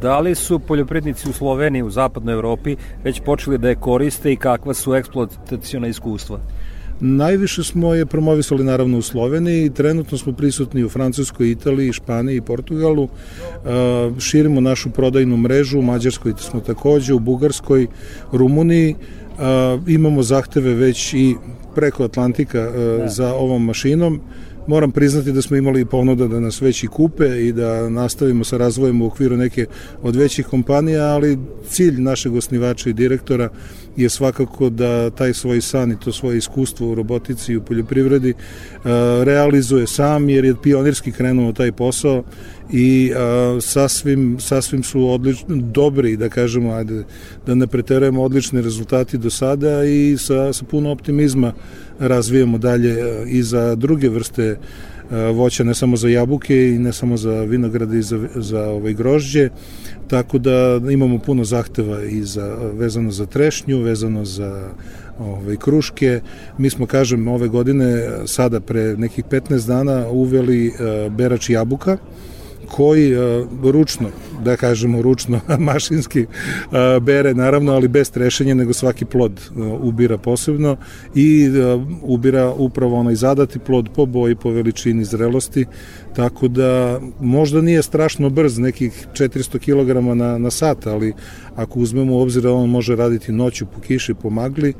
Da 0.00 0.18
li 0.20 0.34
su 0.34 0.58
poljoprednici 0.58 1.28
u 1.28 1.32
Sloveniji, 1.32 1.82
u 1.82 1.90
zapadnoj 1.90 2.34
Evropi, 2.34 2.76
već 3.04 3.20
počeli 3.20 3.58
da 3.58 3.68
je 3.68 3.74
koriste 3.74 4.32
i 4.32 4.36
kakva 4.36 4.74
su 4.74 4.94
eksploatacijona 4.94 5.88
iskustva? 5.88 6.40
Najviše 7.00 7.64
smo 7.64 7.94
je 7.94 8.06
promovisali 8.06 8.64
naravno 8.64 8.98
u 8.98 9.02
Sloveniji, 9.02 9.70
trenutno 9.70 10.18
smo 10.18 10.32
prisutni 10.32 10.84
u 10.84 10.88
Francuskoj, 10.88 11.50
Italiji, 11.50 11.92
Španiji 11.92 12.36
i 12.36 12.40
Portugalu. 12.40 13.08
Širimo 14.18 14.60
našu 14.60 14.90
prodajnu 14.90 15.36
mrežu, 15.36 15.78
u 15.78 15.82
Mađarskoj 15.82 16.32
smo 16.38 16.60
takođe, 16.60 17.14
u 17.14 17.18
Bugarskoj, 17.18 17.86
Rumuniji. 18.32 18.94
Imamo 19.86 20.22
zahteve 20.22 20.74
već 20.74 21.14
i 21.14 21.34
preko 21.74 22.04
Atlantika 22.04 22.60
da. 22.60 23.08
za 23.08 23.34
ovom 23.34 23.64
mašinom. 23.64 24.20
Moram 24.70 24.90
priznati 24.92 25.32
da 25.32 25.42
smo 25.42 25.56
imali 25.56 25.84
ponuda 25.84 26.28
da 26.28 26.40
nas 26.40 26.60
već 26.62 26.84
i 26.84 26.86
kupe 26.86 27.46
i 27.46 27.52
da 27.52 27.88
nastavimo 27.88 28.44
sa 28.44 28.56
razvojem 28.56 29.02
u 29.02 29.06
okviru 29.06 29.36
neke 29.36 29.66
od 30.02 30.16
većih 30.16 30.46
kompanija, 30.46 31.06
ali 31.06 31.38
cilj 31.68 32.00
našeg 32.00 32.34
osnivača 32.34 32.90
i 32.90 32.92
direktora 32.92 33.48
je 33.96 34.08
svakako 34.08 34.68
da 34.70 35.10
taj 35.10 35.34
svoj 35.34 35.60
san 35.60 35.92
i 35.92 35.98
to 36.00 36.12
svoje 36.12 36.38
iskustvo 36.38 36.90
u 36.90 36.94
robotici 36.94 37.52
i 37.52 37.56
u 37.56 37.62
poljoprivredi 37.62 38.30
uh, 38.30 38.84
realizuje 39.22 39.86
sam 39.86 40.28
jer 40.28 40.44
je 40.44 40.54
pionirski 40.62 41.12
krenuo 41.12 41.52
taj 41.52 41.72
posao 41.72 42.24
i 42.72 43.12
uh, 43.12 43.62
sasvim, 43.62 44.36
sasvim 44.40 44.82
su 44.82 45.08
odlični, 45.08 45.62
dobri, 45.62 46.16
da 46.16 46.28
kažemo, 46.28 46.72
ajde, 46.72 47.04
da 47.46 47.54
ne 47.54 47.66
preterujemo 47.66 48.22
odlični 48.22 48.62
rezultati 48.62 49.18
do 49.18 49.30
sada 49.30 49.84
i 49.84 50.16
sa, 50.18 50.52
sa 50.52 50.64
puno 50.64 50.90
optimizma 50.90 51.52
razvijamo 51.98 52.58
dalje 52.58 52.96
i 53.26 53.42
za 53.42 53.74
druge 53.74 54.08
vrste 54.08 54.56
voća, 55.10 55.64
ne 55.64 55.74
samo 55.74 55.96
za 55.96 56.08
jabuke 56.08 56.68
i 56.68 56.78
ne 56.78 56.92
samo 56.92 57.16
za 57.16 57.42
vinograde 57.42 57.98
i 57.98 58.02
za, 58.02 58.28
za 58.34 58.68
ovaj 58.68 58.94
grožđe, 58.94 59.48
tako 60.08 60.38
da 60.38 60.80
imamo 60.90 61.18
puno 61.18 61.44
zahteva 61.44 62.02
i 62.02 62.22
za, 62.22 62.56
vezano 62.72 63.10
za 63.10 63.26
trešnju, 63.26 63.82
vezano 63.82 64.24
za 64.24 64.70
ovaj, 65.18 65.56
kruške. 65.56 66.20
Mi 66.58 66.70
smo, 66.70 66.86
kažem, 66.86 67.28
ove 67.28 67.48
godine, 67.48 68.08
sada 68.26 68.60
pre 68.60 68.96
nekih 68.96 69.24
15 69.24 69.66
dana, 69.66 70.08
uveli 70.08 70.72
berač 71.10 71.50
jabuka, 71.50 71.96
koji 72.70 73.16
uh, 73.16 73.48
ručno, 73.62 74.08
da 74.44 74.56
kažemo 74.56 75.02
ručno, 75.02 75.40
mašinski 75.70 76.22
uh, 76.22 77.02
bere 77.02 77.34
naravno, 77.34 77.72
ali 77.72 77.88
bez 77.88 78.10
trešenja, 78.10 78.54
nego 78.54 78.72
svaki 78.72 79.04
plod 79.04 79.32
uh, 79.50 79.66
ubira 79.82 80.18
posebno 80.18 80.76
i 81.14 81.50
ubira 82.02 82.50
upravo 82.50 82.96
onaj 82.96 83.14
zadati 83.14 83.58
plod 83.58 83.88
po 83.96 84.06
boji, 84.06 84.34
po 84.34 84.50
veličini 84.50 85.04
zrelosti, 85.04 85.66
tako 86.16 86.48
da 86.48 87.00
možda 87.20 87.60
nije 87.60 87.82
strašno 87.82 88.30
brz, 88.30 88.58
nekih 88.58 89.06
400 89.12 89.58
kg 89.58 90.16
na, 90.16 90.38
na 90.38 90.50
sat, 90.50 90.86
ali 90.86 91.12
ako 91.56 91.80
uzmemo 91.80 92.16
u 92.16 92.20
obzir 92.20 92.42
da 92.42 92.52
on 92.52 92.70
može 92.70 92.96
raditi 92.96 93.32
noću 93.32 93.66
po 93.66 93.80
kiši, 93.80 94.14
po 94.14 94.30
magli, 94.30 94.74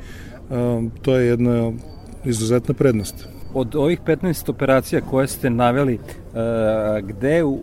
to 1.01 1.15
je 1.15 1.27
jedna 1.27 1.71
izuzetna 2.25 2.73
prednost 2.73 3.40
od 3.53 3.75
ovih 3.75 4.01
15 4.01 4.49
operacija 4.49 5.01
koje 5.01 5.27
ste 5.27 5.49
naveli, 5.49 5.93
uh, 5.95 7.07
gde 7.07 7.43
uh, 7.43 7.57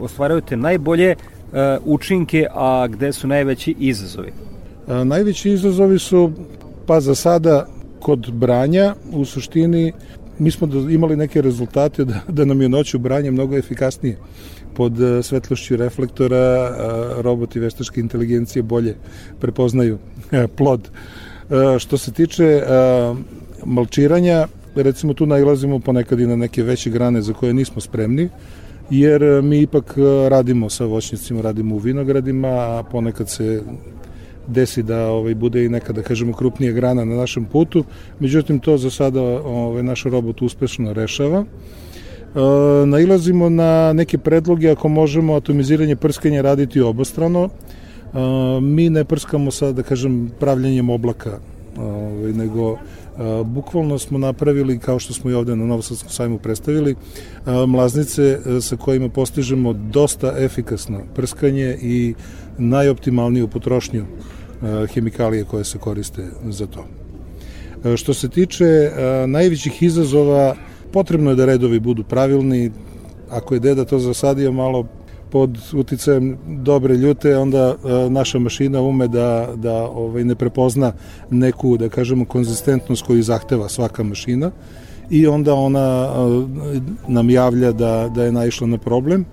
ostvarujete 0.00 0.56
najbolje 0.56 1.14
uh, 1.16 1.58
učinke, 1.84 2.46
a 2.54 2.86
gde 2.86 3.12
su 3.12 3.26
najveći 3.26 3.74
izazovi? 3.78 4.32
Najveći 5.04 5.50
izazovi 5.50 5.98
su, 5.98 6.32
pa 6.86 7.00
za 7.00 7.14
sada, 7.14 7.66
kod 8.00 8.32
branja, 8.32 8.94
u 9.12 9.24
suštini, 9.24 9.92
mi 10.38 10.50
smo 10.50 10.68
imali 10.90 11.16
neke 11.16 11.42
rezultate 11.42 12.04
da, 12.04 12.20
da 12.28 12.44
nam 12.44 12.62
je 12.62 12.68
noću 12.68 12.98
branje 12.98 13.30
mnogo 13.30 13.56
efikasnije 13.56 14.16
pod 14.74 14.92
svetlošću 15.22 15.76
reflektora 15.76 16.74
roboti 17.22 17.60
veštačke 17.60 18.00
inteligencije 18.00 18.62
bolje 18.62 18.96
prepoznaju 19.40 19.98
plod. 20.56 20.88
Što 21.78 21.98
se 21.98 22.12
tiče 22.12 22.62
malčiranja, 23.64 24.46
recimo 24.82 25.14
tu 25.14 25.26
najlazimo 25.26 25.78
ponekad 25.78 26.20
i 26.20 26.26
na 26.26 26.36
neke 26.36 26.62
veće 26.62 26.90
grane 26.90 27.22
za 27.22 27.32
koje 27.32 27.54
nismo 27.54 27.80
spremni, 27.80 28.28
jer 28.90 29.22
e, 29.22 29.42
mi 29.42 29.60
ipak 29.60 29.94
e, 29.96 30.28
radimo 30.28 30.70
sa 30.70 30.84
voćnicima, 30.84 31.40
radimo 31.40 31.74
u 31.74 31.78
vinogradima, 31.78 32.48
a 32.48 32.82
ponekad 32.90 33.30
se 33.30 33.62
desi 34.46 34.82
da 34.82 35.06
ovaj 35.06 35.34
bude 35.34 35.64
i 35.64 35.68
neka 35.68 35.92
da 35.92 36.02
kažemo 36.02 36.32
krupnija 36.32 36.72
grana 36.72 37.04
na 37.04 37.14
našem 37.14 37.44
putu. 37.44 37.84
Međutim 38.20 38.58
to 38.58 38.78
za 38.78 38.90
sada 38.90 39.22
ovaj 39.22 39.82
naš 39.82 40.04
robot 40.04 40.42
uspešno 40.42 40.92
rešava. 40.92 41.44
E, 41.44 42.86
nailazimo 42.86 43.48
na 43.48 43.92
neke 43.92 44.18
predloge 44.18 44.70
ako 44.70 44.88
možemo 44.88 45.34
atomiziranje 45.34 45.96
prskanja 45.96 46.42
raditi 46.42 46.80
obostrano. 46.80 47.44
E, 47.44 47.50
mi 48.60 48.90
ne 48.90 49.04
prskamo 49.04 49.50
sa 49.50 49.72
da 49.72 49.82
kažem 49.82 50.30
pravljenjem 50.40 50.90
oblaka, 50.90 51.38
ovaj 51.78 52.32
nego 52.32 52.78
Bukvalno 53.44 53.98
smo 53.98 54.18
napravili, 54.18 54.78
kao 54.78 54.98
što 54.98 55.12
smo 55.12 55.30
i 55.30 55.34
ovde 55.34 55.56
na 55.56 55.66
Novosadskom 55.66 56.10
sajmu 56.10 56.38
predstavili, 56.38 56.94
mlaznice 57.66 58.38
sa 58.60 58.76
kojima 58.76 59.08
postižemo 59.08 59.72
dosta 59.72 60.34
efikasno 60.38 61.00
prskanje 61.14 61.78
i 61.82 62.14
najoptimalniju 62.58 63.48
potrošnju 63.48 64.04
hemikalije 64.94 65.44
koje 65.44 65.64
se 65.64 65.78
koriste 65.78 66.26
za 66.44 66.66
to. 66.66 66.86
Što 67.96 68.14
se 68.14 68.28
tiče 68.28 68.90
najvećih 69.26 69.82
izazova, 69.82 70.56
potrebno 70.92 71.30
je 71.30 71.36
da 71.36 71.44
redovi 71.44 71.80
budu 71.80 72.04
pravilni, 72.04 72.70
ako 73.30 73.54
je 73.54 73.60
deda 73.60 73.84
to 73.84 73.98
zasadio 73.98 74.52
malo 74.52 74.86
pod 75.30 75.58
uticajem 75.72 76.38
dobre 76.46 76.94
ljute, 76.96 77.36
onda 77.38 77.76
a, 77.84 78.08
naša 78.10 78.38
mašina 78.38 78.80
ume 78.80 79.08
da, 79.08 79.48
da 79.56 79.74
ovaj, 79.74 80.24
ne 80.24 80.34
prepozna 80.34 80.92
neku, 81.30 81.76
da 81.76 81.88
kažemo, 81.88 82.24
konzistentnost 82.24 83.06
koju 83.06 83.22
zahteva 83.22 83.68
svaka 83.68 84.02
mašina 84.02 84.50
i 85.10 85.26
onda 85.26 85.54
ona 85.54 85.80
a, 85.80 86.46
nam 87.08 87.30
javlja 87.30 87.72
da, 87.72 88.10
da 88.14 88.24
je 88.24 88.32
naišla 88.32 88.66
na 88.66 88.78
problem 88.78 89.24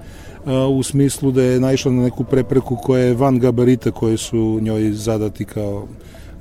a, 0.46 0.68
u 0.68 0.84
smislu 0.84 1.32
da 1.32 1.44
je 1.44 1.60
naišla 1.60 1.92
na 1.92 2.04
neku 2.04 2.24
prepreku 2.24 2.78
koja 2.84 3.04
je 3.04 3.14
van 3.14 3.40
gabarita 3.40 3.92
koje 3.92 4.18
su 4.18 4.60
njoj 4.62 4.92
zadati 4.92 5.46
kao, 5.46 5.88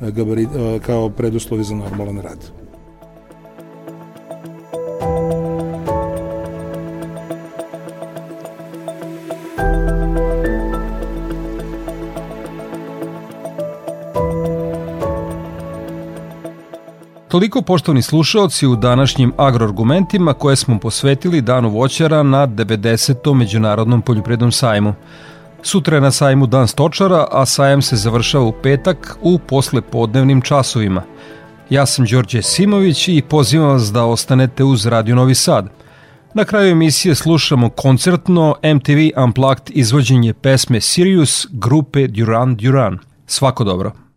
gabarit, 0.01 0.49
kao 0.87 1.11
preduslovi 1.11 1.65
za 1.65 1.75
normalan 1.75 2.21
rad. 2.21 2.60
Toliko 17.31 17.63
poštovni 17.63 18.03
slušaoci 18.03 18.67
u 18.67 18.77
današnjim 18.77 19.33
agroargumentima 19.37 20.33
koje 20.33 20.57
smo 20.57 20.79
posvetili 20.79 21.41
danu 21.41 21.69
voćara 21.69 22.23
na 22.23 22.47
90. 22.47 23.35
Međunarodnom 23.35 24.03
poljoprednom 24.03 24.53
sajmu. 24.53 24.95
Sutra 25.63 25.97
je 25.97 26.01
na 26.01 26.11
sajmu 26.11 26.47
Dan 26.47 26.69
stočara, 26.69 27.27
a 27.31 27.47
sajam 27.47 27.83
se 27.83 27.97
završava 27.97 28.45
u 28.45 28.53
petak 28.63 29.19
u 29.23 29.39
poslepodnevnim 29.39 30.41
časovima. 30.41 31.03
Ja 31.71 31.87
sam 31.87 32.05
Đorđe 32.05 32.43
Simović 32.43 33.09
i 33.09 33.23
pozivam 33.29 33.69
vas 33.69 33.93
da 33.93 34.05
ostanete 34.05 34.65
uz 34.65 34.87
Radio 34.87 35.15
Novi 35.15 35.35
Sad. 35.35 35.69
Na 36.35 36.45
kraju 36.45 36.73
emisije 36.73 37.15
slušamo 37.15 37.69
koncertno 37.69 38.55
MTV 38.75 39.23
Unplugged 39.25 39.71
izvođenje 39.71 40.35
pesme 40.35 40.81
Sirius 40.81 41.47
grupe 41.51 42.07
Duran 42.07 42.57
Duran. 42.57 42.99
Svako 43.27 43.65
dobro. 43.65 44.10